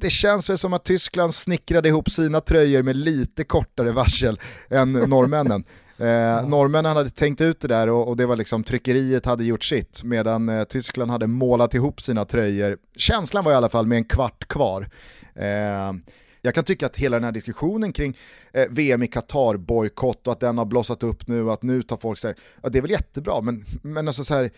[0.01, 4.91] det känns väl som att Tyskland snickrade ihop sina tröjor med lite kortare varsel än
[4.91, 5.63] norrmännen.
[6.01, 9.63] Eh, norrmännen hade tänkt ut det där och, och, det var liksom tryckeriet hade gjort
[9.63, 12.77] sitt medan eh, Tyskland hade målat ihop sina tröjor.
[12.95, 14.89] Känslan var i alla fall med en kvart kvar.
[15.35, 15.93] Eh,
[16.41, 18.17] jag kan tycka att hela den här diskussionen kring
[18.53, 21.81] eh, VM i Qatar, bojkott och att den har blossat upp nu och att nu
[21.81, 22.33] tar folk sig,
[22.63, 24.51] ja, det är väl jättebra men, men alltså så här,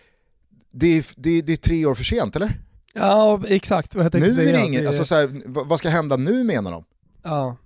[0.71, 2.59] det, är, det, det är tre år för sent eller?
[2.93, 4.49] Ja exakt vad jag tänkte nu säga.
[4.49, 4.87] Är det inget, det...
[4.87, 6.83] Alltså så här, vad ska hända nu menar de?
[7.23, 7.57] Ja.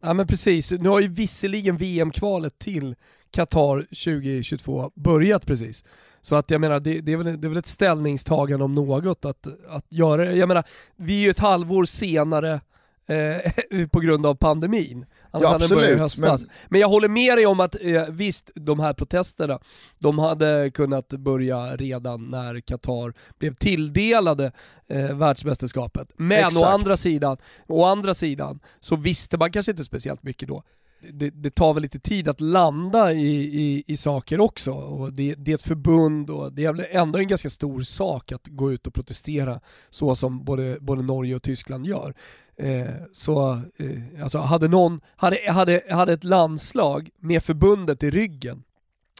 [0.00, 2.94] ja men precis, nu har ju visserligen VM-kvalet till
[3.30, 5.84] Qatar 2022 börjat precis.
[6.22, 9.24] Så att jag menar, det, det, är väl, det är väl ett ställningstagande om något
[9.24, 10.32] att, att göra det.
[10.32, 10.64] Jag menar,
[10.96, 12.60] vi är ju ett halvår senare
[13.06, 15.06] eh, på grund av pandemin.
[15.30, 16.18] Annars ja, absolut.
[16.18, 16.38] Men...
[16.68, 19.58] men jag håller med dig om att eh, visst, de här protesterna,
[19.98, 24.52] de hade kunnat börja redan när Qatar blev tilldelade
[24.88, 26.08] eh, världsmästerskapet.
[26.16, 30.62] Men å andra, sidan, å andra sidan så visste man kanske inte speciellt mycket då
[31.00, 34.72] det, det, tar väl lite tid att landa i, i, i saker också.
[34.72, 38.32] Och det, det, är ett förbund och det är väl ändå en ganska stor sak
[38.32, 42.14] att gå ut och protestera så som både, både Norge och Tyskland gör.
[42.56, 48.62] Eh, så eh, alltså hade någon, hade, hade, hade ett landslag med förbundet i ryggen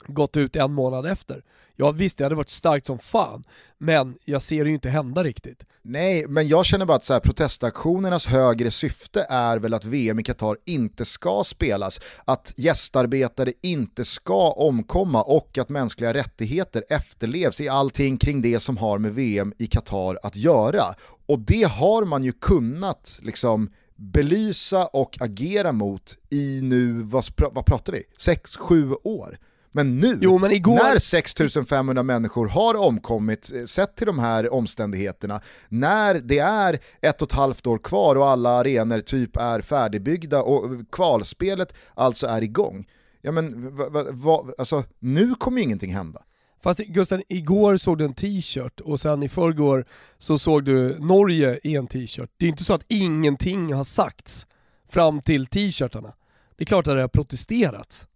[0.07, 1.43] gått ut en månad efter.
[1.77, 3.45] Ja visst, det hade varit starkt som fan,
[3.79, 5.67] men jag ser det ju inte hända riktigt.
[5.83, 10.19] Nej, men jag känner bara att så här, protestaktionernas högre syfte är väl att VM
[10.19, 17.61] i Qatar inte ska spelas, att gästarbetare inte ska omkomma och att mänskliga rättigheter efterlevs
[17.61, 20.85] i allting kring det som har med VM i Qatar att göra.
[21.27, 27.67] Och det har man ju kunnat liksom belysa och agera mot i nu, vad, vad
[27.67, 29.39] pratar vi, 6-7 år.
[29.77, 30.74] Men nu, jo, men igår...
[30.74, 37.22] när 6500 människor har omkommit, eh, sett till de här omständigheterna, när det är ett
[37.22, 42.43] och ett halvt år kvar och alla arenor typ är färdigbyggda och kvalspelet alltså är
[42.43, 42.87] igång,
[43.22, 46.22] ja men va, va, va, alltså, nu kommer ju ingenting hända.
[46.62, 49.87] Fast Gusten, igår såg du en t-shirt och sen i förrgår
[50.18, 52.31] så såg du Norge i en t-shirt.
[52.37, 54.47] Det är inte så att ingenting har sagts
[54.89, 56.12] fram till t-shirtarna.
[56.57, 58.07] Det är klart att det har protesterats.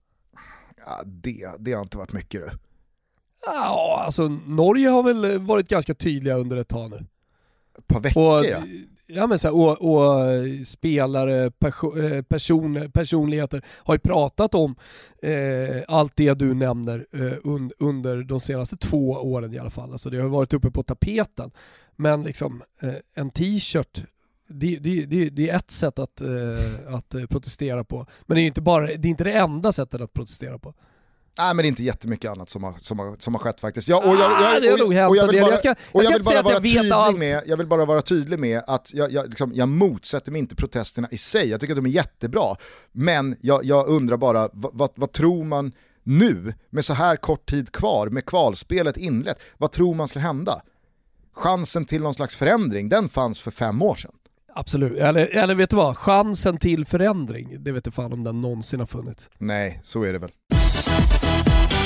[0.87, 2.51] Ja, det, det har inte varit mycket du.
[3.47, 7.07] Ja, alltså Norge har väl varit ganska tydliga under ett tag nu.
[7.79, 8.59] Ett par veckor och, ja.
[9.09, 14.75] ja men så här, och, och, spelare, perso eh, person, personligheter har ju pratat om
[15.23, 19.93] eh, allt det du nämner eh, un, under de senaste två åren i alla fall.
[19.93, 21.51] Alltså det har varit uppe på tapeten.
[21.97, 24.05] Men liksom eh, en t-shirt
[24.51, 28.07] det, det, det, det, är ett sätt att, eh, att protestera på.
[28.27, 30.75] Men det är inte, bara, det är inte det enda sättet att protestera på.
[31.39, 33.89] Nej men det är inte jättemycket annat som har, som har, som har skett faktiskt.
[33.89, 36.29] Jag, och jag, jag, jag, och, och jag vill bara, jag ska, jag ska inte
[36.29, 37.19] säga att jag vet allt.
[37.19, 40.57] Med, jag vill bara vara tydlig med att jag, jag, liksom, jag motsätter mig inte
[40.57, 42.57] protesterna i sig, jag tycker att de är jättebra.
[42.93, 45.73] Men jag, jag undrar bara, vad, vad, vad tror man
[46.03, 50.63] nu, med så här kort tid kvar, med kvalspelet inlett, vad tror man ska hända?
[51.33, 54.13] Chansen till någon slags förändring, den fanns för fem år sedan.
[54.55, 55.97] Absolut, eller, eller vet du vad?
[55.97, 59.31] Chansen till förändring, det vet du fan om den någonsin har funnits.
[59.39, 60.31] Nej, så är det väl.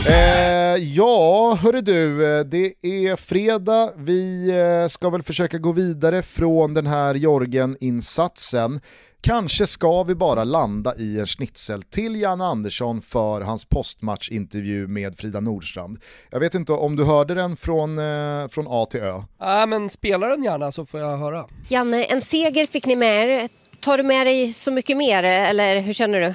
[0.08, 3.92] Eh, ja, hörru du, eh, det är fredag.
[3.96, 8.80] Vi eh, ska väl försöka gå vidare från den här Jorgen-insatsen.
[9.20, 15.16] Kanske ska vi bara landa i en schnitzel till Jan Andersson för hans postmatchintervju med
[15.18, 15.98] Frida Nordstrand.
[16.30, 19.22] Jag vet inte om du hörde den från, eh, från A till Ö?
[19.40, 21.44] Nej, men spela den gärna så får jag höra.
[21.68, 23.48] Janne, en seger fick ni med er.
[23.80, 26.34] Tar du med dig så mycket mer, eller hur känner du?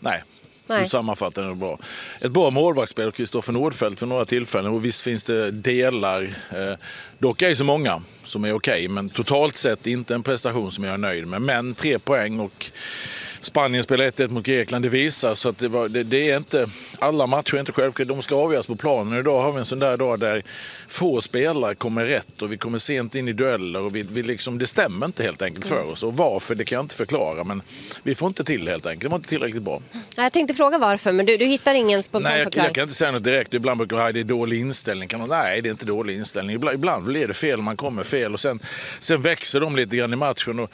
[0.00, 0.22] Nej,
[0.66, 0.82] Nej.
[0.82, 1.78] Du sammanfattar det bra.
[2.20, 6.78] Ett bra målvaktsspel av Kristoffer Nordfeldt för några tillfällen och visst finns det delar, eh,
[7.18, 8.72] dock ej så många, som är okej.
[8.72, 11.42] Okay, men totalt sett inte en prestation som jag är nöjd med.
[11.42, 12.70] Men tre poäng och
[13.46, 15.34] Spanien spelar 1-1 mot Grekland, det visar.
[15.34, 16.66] Så att det, var, det, det, är inte,
[16.98, 19.18] alla matcher är inte självklart, de ska avgöras på planen.
[19.18, 20.42] Idag har vi en sån där dag där
[20.88, 23.80] få spelare kommer rätt och vi kommer sent in i dueller.
[23.80, 26.02] Och vi, vi liksom, det stämmer inte helt enkelt för oss.
[26.02, 27.44] Och varför, det kan jag inte förklara.
[27.44, 27.62] Men
[28.02, 29.02] vi får inte till det helt enkelt.
[29.02, 29.82] Det var inte tillräckligt bra.
[30.16, 32.94] Jag tänkte fråga varför, men du, du hittar ingen spontan Nej, jag, jag, kan inte
[32.94, 33.54] säga något direkt.
[33.54, 35.08] Ibland brukar att det är dålig inställning.
[35.08, 36.56] Kan man, nej, det är inte dålig inställning.
[36.56, 38.32] Ibland, ibland blir det fel, man kommer fel.
[38.32, 38.60] Och sen,
[39.00, 40.58] sen växer de lite grann i matchen.
[40.58, 40.70] Och,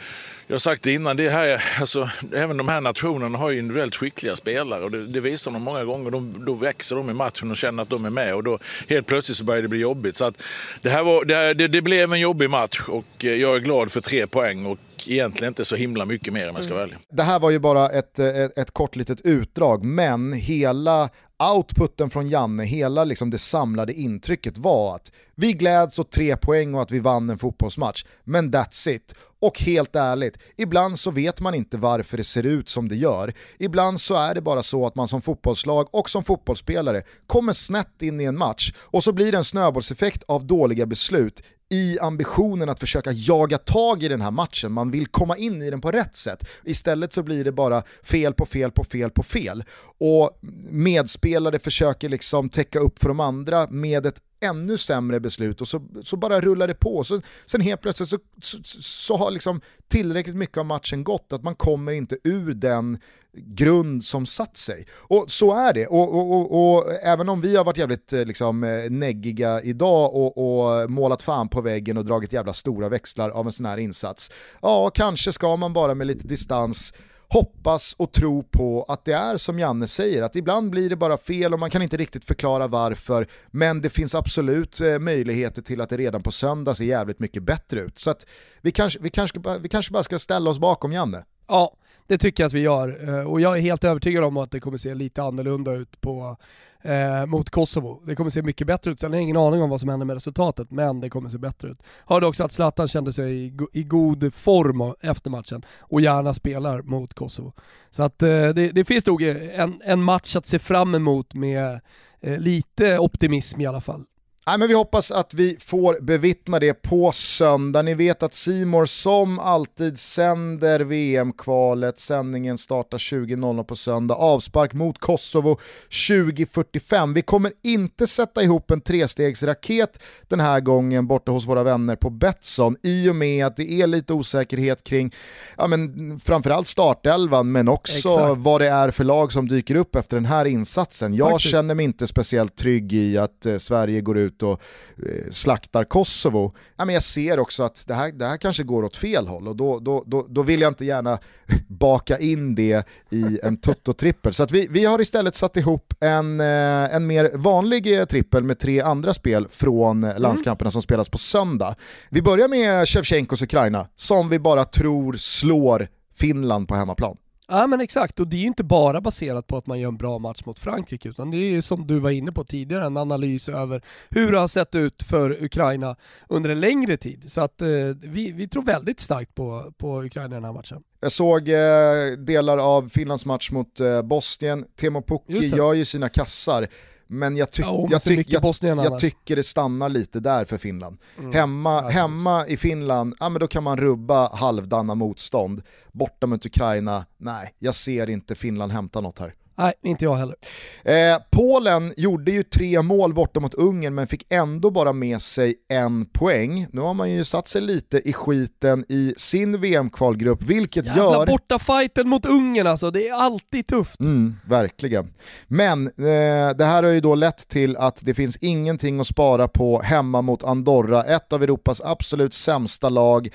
[0.52, 3.96] jag har sagt det innan, det här, alltså, även de här nationerna har ju individuellt
[3.96, 6.10] skickliga spelare och det, det visar de många gånger.
[6.10, 9.06] De, då växer de i matchen och känner att de är med och då helt
[9.06, 10.16] plötsligt så börjar det bli jobbigt.
[10.16, 10.42] Så att
[10.82, 13.92] det, här var, det, det, det blev en jobbig match och eh, jag är glad
[13.92, 16.98] för tre poäng och egentligen inte så himla mycket mer om jag ska vara ärlig.
[17.10, 21.10] Det här var ju bara ett, ett, ett kort litet utdrag, men hela
[21.54, 26.74] outputen från Janne, hela liksom det samlade intrycket var att vi gläds åt tre poäng
[26.74, 29.14] och att vi vann en fotbollsmatch, men that's it.
[29.42, 33.32] Och helt ärligt, ibland så vet man inte varför det ser ut som det gör.
[33.58, 38.02] Ibland så är det bara så att man som fotbollslag och som fotbollsspelare kommer snett
[38.02, 42.68] in i en match och så blir det en snöbollseffekt av dåliga beslut i ambitionen
[42.68, 45.90] att försöka jaga tag i den här matchen, man vill komma in i den på
[45.90, 46.48] rätt sätt.
[46.64, 49.64] Istället så blir det bara fel på fel på fel på fel.
[49.98, 50.38] Och
[50.70, 55.82] medspelare försöker liksom täcka upp för de andra med ett ännu sämre beslut och så,
[56.04, 57.04] så bara rullar det på.
[57.04, 61.42] Så, sen helt plötsligt så, så, så, har liksom tillräckligt mycket av matchen gått att
[61.42, 62.98] man kommer inte ur den
[63.36, 64.86] grund som satt sig.
[64.92, 68.24] Och så är det, och, och, och, och även om vi har varit jävligt eh,
[68.24, 73.46] liksom, eh, neggiga idag och, målat fan på väggen och dragit jävla stora växlar av
[73.46, 74.30] en sån här insats,
[74.62, 76.92] ja kanske ska man bara med lite distans
[77.32, 81.16] hoppas och tro på att det är som Janne säger, att ibland blir det bara
[81.16, 85.80] fel och man kan inte riktigt förklara varför, men det finns absolut eh, möjligheter till
[85.80, 87.98] att det redan på söndag ser jävligt mycket bättre ut.
[87.98, 88.26] Så att
[88.60, 91.24] vi kanske, vi kanske, vi kanske bara ska ställa oss bakom Janne.
[91.48, 91.76] Ja,
[92.06, 93.08] det tycker jag att vi gör.
[93.08, 96.36] Eh, och jag är helt övertygad om att det kommer se lite annorlunda ut på,
[96.82, 98.02] eh, mot Kosovo.
[98.06, 99.00] Det kommer se mycket bättre ut.
[99.00, 101.38] Sen har jag ingen aning om vad som händer med resultatet, men det kommer se
[101.38, 101.82] bättre ut.
[102.06, 106.82] Hörde också att Zlatan kände sig i, i god form efter matchen och gärna spelar
[106.82, 107.52] mot Kosovo.
[107.90, 111.80] Så att eh, det, det, finns nog en, en match att se fram emot med
[112.20, 114.04] eh, lite optimism i alla fall.
[114.46, 117.82] Nej, men vi hoppas att vi får bevittna det på söndag.
[117.82, 121.98] Ni vet att Simor som alltid sänder VM-kvalet.
[121.98, 124.14] Sändningen startar 20.00 på söndag.
[124.14, 125.58] Avspark mot Kosovo
[125.90, 127.14] 20.45.
[127.14, 132.10] Vi kommer inte sätta ihop en trestegsraket den här gången borta hos våra vänner på
[132.10, 135.14] Betsson i och med att det är lite osäkerhet kring
[135.56, 138.38] ja, men framförallt startelvan men också Exakt.
[138.38, 141.14] vad det är för lag som dyker upp efter den här insatsen.
[141.14, 141.52] Jag Faktiskt.
[141.52, 144.60] känner mig inte speciellt trygg i att eh, Sverige går ut ut och
[145.06, 148.82] eh, slaktar Kosovo, ja, men jag ser också att det här, det här kanske går
[148.82, 151.18] åt fel håll och då, då, då, då vill jag inte gärna
[151.68, 154.32] baka in det i en tutto-trippel.
[154.32, 158.44] Så att vi, vi har istället satt ihop en, eh, en mer vanlig eh, trippel
[158.44, 160.22] med tre andra spel från mm.
[160.22, 161.74] landskamperna som spelas på söndag.
[162.10, 167.16] Vi börjar med Shevchenkos Ukraina, som vi bara tror slår Finland på hemmaplan.
[167.48, 169.96] Ja men exakt, och det är ju inte bara baserat på att man gör en
[169.96, 172.96] bra match mot Frankrike, utan det är ju som du var inne på tidigare, en
[172.96, 175.96] analys över hur det har sett ut för Ukraina
[176.28, 177.32] under en längre tid.
[177.32, 177.68] Så att eh,
[178.02, 180.82] vi, vi tror väldigt starkt på, på Ukraina i den här matchen.
[181.00, 186.08] Jag såg eh, delar av Finlands match mot eh, Bosnien, Temo Pukki gör ju sina
[186.08, 186.66] kassar,
[187.12, 190.98] men jag, ty oh, jag, ty jag, jag tycker det stannar lite där för Finland.
[191.18, 191.32] Mm.
[191.32, 195.62] Hemma, hemma i Finland, ja, men då kan man rubba halvdana motstånd.
[195.92, 199.34] Borta mot Ukraina, nej, jag ser inte Finland hämta något här.
[199.54, 200.36] Nej, inte jag heller.
[200.84, 205.54] Eh, Polen gjorde ju tre mål borta mot Ungern men fick ändå bara med sig
[205.68, 206.66] en poäng.
[206.72, 211.26] Nu har man ju satt sig lite i skiten i sin VM-kvalgrupp, vilket Jävla gör...
[211.26, 214.00] borta fighten mot Ungern alltså, det är alltid tufft.
[214.00, 215.14] Mm, verkligen.
[215.46, 219.48] Men eh, det här har ju då lett till att det finns ingenting att spara
[219.48, 223.28] på hemma mot Andorra, ett av Europas absolut sämsta lag.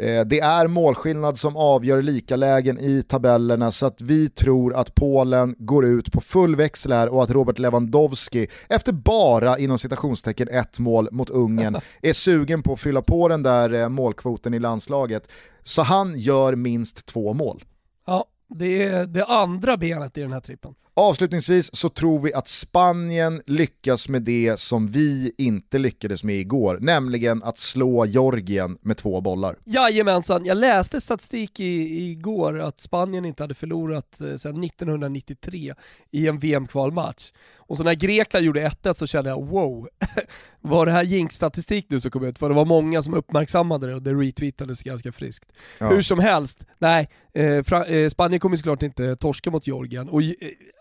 [0.00, 4.94] Eh, det är målskillnad som avgör lika lägen i tabellerna så att vi tror att
[4.94, 10.48] Polen går ut på full växel här och att Robert Lewandowski efter bara inom citationstecken
[10.48, 14.58] ett mål mot Ungern är sugen på att fylla på den där eh, målkvoten i
[14.58, 15.28] landslaget.
[15.62, 17.64] Så han gör minst två mål.
[18.06, 20.74] Ja, det är det andra benet i den här trippen.
[20.98, 26.78] Avslutningsvis så tror vi att Spanien lyckas med det som vi inte lyckades med igår,
[26.80, 29.56] nämligen att slå Georgien med två bollar.
[29.64, 35.74] Jajamensan, jag läste statistik i, igår att Spanien inte hade förlorat eh, sedan 1993
[36.10, 37.32] i en VM-kvalmatch.
[37.56, 39.88] Och så när Grekland gjorde 1 så kände jag wow,
[40.60, 42.38] var det här jinx-statistik nu som kom ut?
[42.38, 45.52] För det var många som uppmärksammade det och det retweetades ganska friskt.
[45.78, 45.88] Ja.
[45.88, 50.08] Hur som helst, nej, eh, eh, Spanien kommer såklart inte torska mot Georgien.
[50.08, 50.32] Och, eh,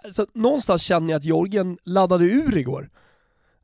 [0.05, 2.89] alltså, någonstans känner jag att Georgien laddade ur igår.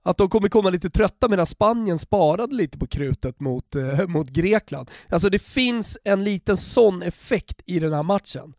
[0.03, 4.29] Att de kommer komma lite trötta medan Spanien sparade lite på krutet mot, eh, mot
[4.29, 4.91] Grekland.
[5.09, 8.53] Alltså det finns en liten sån effekt i den här matchen.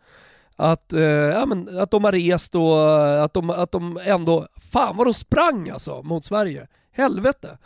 [0.57, 4.47] Att, eh, ja, men, att de har rest och eh, att de, att de ändå,
[4.73, 6.69] fan vad de sprang alltså mot Sverige.
[6.93, 7.59] Helvete.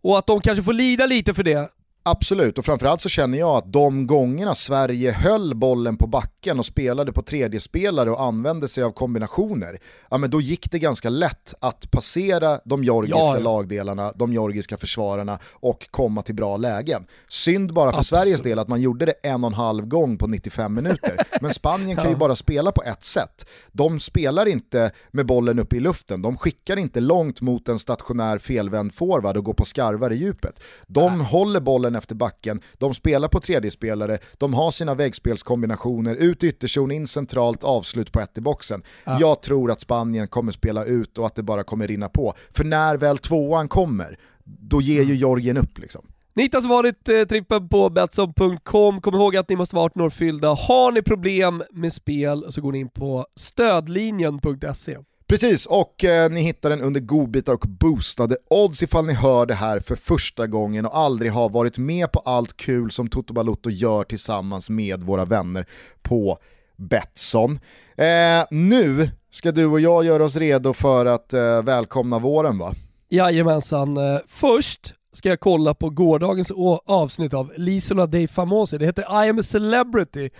[0.00, 1.70] Och att de kanske får lida lite för det
[2.04, 6.66] Absolut, och framförallt så känner jag att de gångerna Sverige höll bollen på backen och
[6.66, 9.78] spelade på tredje spelare och använde sig av kombinationer,
[10.10, 13.42] ja men då gick det ganska lätt att passera de georgiska ja, ja.
[13.42, 17.06] lagdelarna, de georgiska försvararna och komma till bra lägen.
[17.28, 18.22] Synd bara för Absolut.
[18.22, 21.16] Sveriges del att man gjorde det en och en halv gång på 95 minuter.
[21.40, 23.46] Men Spanien kan ju bara spela på ett sätt.
[23.72, 28.38] De spelar inte med bollen uppe i luften, de skickar inte långt mot en stationär
[28.38, 30.62] felvänd forward och går på skarvar i djupet.
[30.86, 31.26] De Nej.
[31.26, 36.44] håller bollen bollen efter backen, de spelar på tredje spelare, de har sina väggspelskombinationer, ut
[36.44, 38.82] ytterzon, in centralt, avslut på ett i boxen.
[39.04, 39.18] Ja.
[39.20, 42.34] Jag tror att Spanien kommer spela ut och att det bara kommer rinna på.
[42.54, 45.16] För när väl tvåan kommer, då ger ju mm.
[45.16, 46.02] Georgien upp liksom.
[46.34, 49.00] Ni hittar svaret eh, trippen på Betsson.com.
[49.00, 50.48] Kom ihåg att ni måste vara 18 år fyllda.
[50.48, 54.96] Har ni problem med spel så går ni in på stödlinjen.se.
[55.32, 59.54] Precis, och eh, ni hittar den under godbitar och boostade odds ifall ni hör det
[59.54, 63.70] här för första gången och aldrig har varit med på allt kul som Toto Balotto
[63.70, 65.66] gör tillsammans med våra vänner
[66.02, 66.38] på
[66.76, 67.58] Betsson.
[67.96, 72.74] Eh, nu ska du och jag göra oss redo för att eh, välkomna våren va?
[73.08, 73.96] Jajamensan.
[73.96, 76.52] Eh, först ska jag kolla på gårdagens
[76.86, 78.78] avsnitt av Lisola dei Famosi.
[78.78, 80.30] Det heter I am a celebrity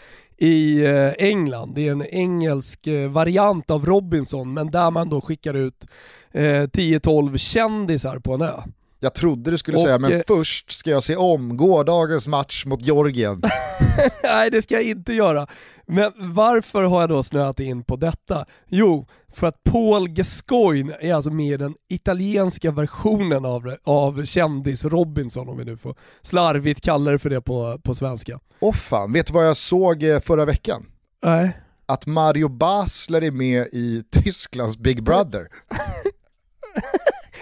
[0.43, 1.75] i eh, England.
[1.75, 5.87] Det är en engelsk eh, variant av Robinson, men där man då skickar ut
[6.33, 8.61] eh, 10-12 kändisar på en ö.
[9.03, 12.67] Jag trodde du skulle Och, säga, men eh, först ska jag se om gårdagens match
[12.67, 13.43] mot Georgien.
[14.23, 15.47] Nej, det ska jag inte göra.
[15.87, 18.45] Men varför har jag då snöat in på detta?
[18.69, 25.49] Jo, för att Paul Gascoigne är alltså med i den italienska versionen av, av kändis-Robinson,
[25.49, 28.41] om vi nu får slarvigt kalla det för det på, på svenska.
[28.61, 30.87] Åh fan, vet du vad jag såg eh, förra veckan?
[31.25, 31.59] Nej.
[31.87, 35.49] Att Mario Basler är med i Tysklands Big Brother.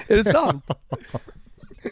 [0.07, 0.65] Är det sant?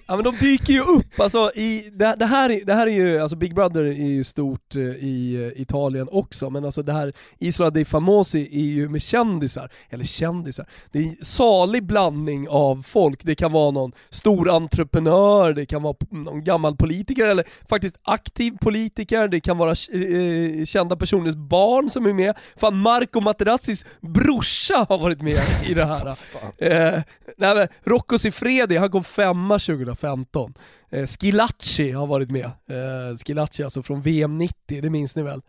[0.06, 2.90] Ja men de dyker ju upp, alltså i, det, det, här, är- det här är
[2.90, 6.92] ju, alltså Big Brother är ju stort eh, i eh, Italien också, men alltså det
[6.92, 12.48] här Isola dei Famosi är ju med kändisar, eller kändisar, det är en salig blandning
[12.48, 17.44] av folk, det kan vara någon stor entreprenör, det kan vara någon gammal politiker eller
[17.68, 23.20] faktiskt aktiv politiker, det kan vara eh, kända personers barn som är med, fan Marco
[23.20, 26.16] Materazzis brorsa har varit med i det här.
[26.60, 27.02] Eh,
[27.36, 30.54] nej, men Rocco Siffredi, han kom femma 2015.
[30.90, 32.44] Eh, Skilacci har varit med.
[32.44, 35.42] Eh, Skilacci alltså från VM 90, det minns ni väl?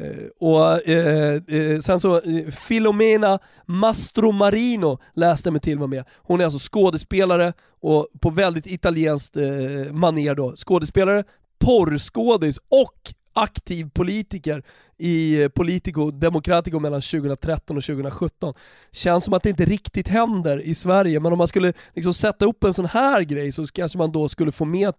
[0.00, 6.04] Eh, och eh, eh, sen så, eh, Filomena Mastromarino läste jag mig till var med.
[6.16, 10.56] Hon är alltså skådespelare och på väldigt italienskt eh, manér då.
[10.56, 11.24] Skådespelare,
[11.58, 14.62] porrskådis och aktiv politiker
[14.98, 18.54] i Politico Democratico mellan 2013 och 2017.
[18.92, 22.44] Känns som att det inte riktigt händer i Sverige, men om man skulle liksom sätta
[22.46, 24.94] upp en sån här grej så kanske man då skulle få med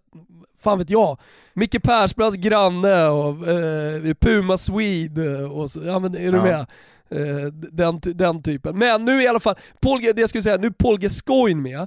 [0.62, 1.18] fan vet jag,
[1.54, 6.42] Micke Persbrandts granne och eh, Puma Swede och så, ja men är du Ja.
[6.42, 6.66] med?
[7.10, 8.78] Eh, den, den typen.
[8.78, 11.86] Men nu i alla fall, Paul, det jag skulle säga, nu är Paul Gascoigne med,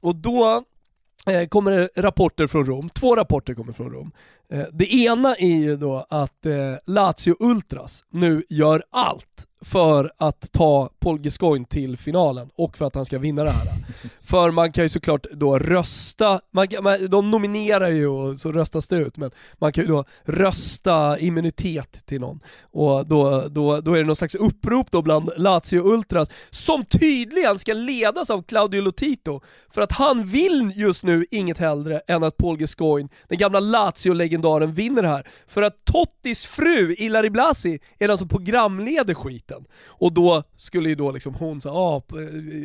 [0.00, 0.64] och då
[1.26, 4.12] Eh, kommer det rapporter från Rom, två rapporter kommer från Rom.
[4.50, 10.52] Eh, det ena är ju då att eh, Lazio Ultras nu gör allt för att
[10.52, 13.66] ta Paul Gascoigne till finalen och för att han ska vinna det här.
[14.26, 18.52] För man kan ju såklart då rösta, man, kan- man, de nominerar ju och så
[18.52, 22.40] röstas det ut, men man kan ju då rösta immunitet till någon.
[22.62, 27.58] Och då, då, då är det någon slags upprop då bland Lazio Ultras, som tydligen
[27.58, 29.40] ska ledas av Claudio Lotito,
[29.74, 34.72] för att han vill just nu inget hellre än att Paul Gascoigne, den gamla Lazio-legendaren,
[34.72, 35.28] vinner det här.
[35.46, 39.53] För att Tottis fru, Ilari Blasi, är den som programleder skiten.
[39.86, 42.02] Och då skulle ju då liksom hon säga, ah,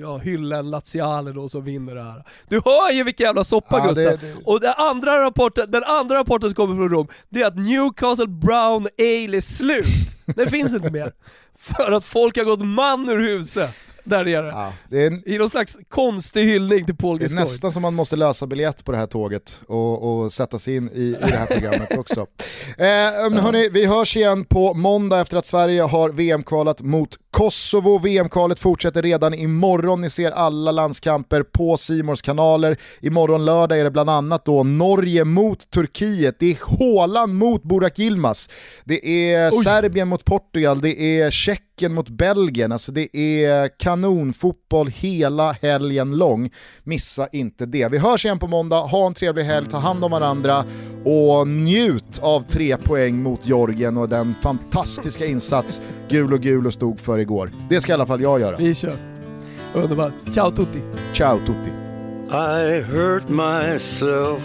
[0.01, 2.23] ja, hylla en Laziale då som vinner det här.
[2.49, 4.03] Du hör ju vilken jävla soppa Ja, Gustav!
[4.05, 7.47] det- det- Och den andra, rapporten, den andra rapporten som kommer från Rom, det är
[7.47, 9.85] att Newcastle Brown Ale är slut.
[10.25, 11.11] Det finns inte mer.
[11.59, 13.69] För att folk har gått man ur huset
[14.03, 14.47] där nere.
[14.47, 17.51] Ja, det är, I någon slags konstig hyllning till Paul det är Gascoigne.
[17.51, 20.89] nästan som man måste lösa biljett på det här tåget och, och sätta sig in
[20.93, 22.25] i, i det här programmet också.
[22.77, 22.85] Eh,
[23.41, 27.97] hörni, vi hörs igen på måndag efter att Sverige har VM-kvalat mot Kosovo.
[27.99, 30.01] VM-kvalet fortsätter redan imorgon.
[30.01, 32.77] Ni ser alla landskamper på Simors kanaler.
[33.01, 36.35] Imorgon lördag är det bland annat då Norge mot Turkiet.
[36.39, 38.49] Det är Håland mot Burak Yilmaz.
[38.83, 40.81] Det är Serbien mot Portugal.
[40.81, 42.71] Det är Tjeckien mot Belgien.
[42.71, 46.49] Alltså det är kanonfotboll hela helgen lång.
[46.83, 47.91] Missa inte det.
[47.91, 48.81] Vi hörs igen på måndag.
[48.81, 50.65] Ha en trevlig helg, ta hand om varandra
[51.05, 56.73] och njut av tre poäng mot Georgien och den fantastiska insats gul och gul och
[56.73, 57.51] stod för igår.
[57.69, 58.57] Det ska i alla fall jag göra.
[58.57, 58.97] Vi kör.
[59.73, 60.13] Underbart.
[60.33, 60.81] Ciao tutti.
[61.13, 61.69] Ciao tutti.
[62.31, 64.43] I hurt myself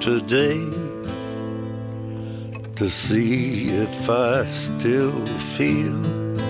[0.00, 0.60] today
[2.76, 5.26] to see if I still
[5.56, 6.49] feel.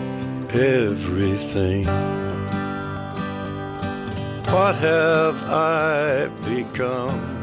[0.55, 1.85] everything.
[4.51, 7.40] What have I become?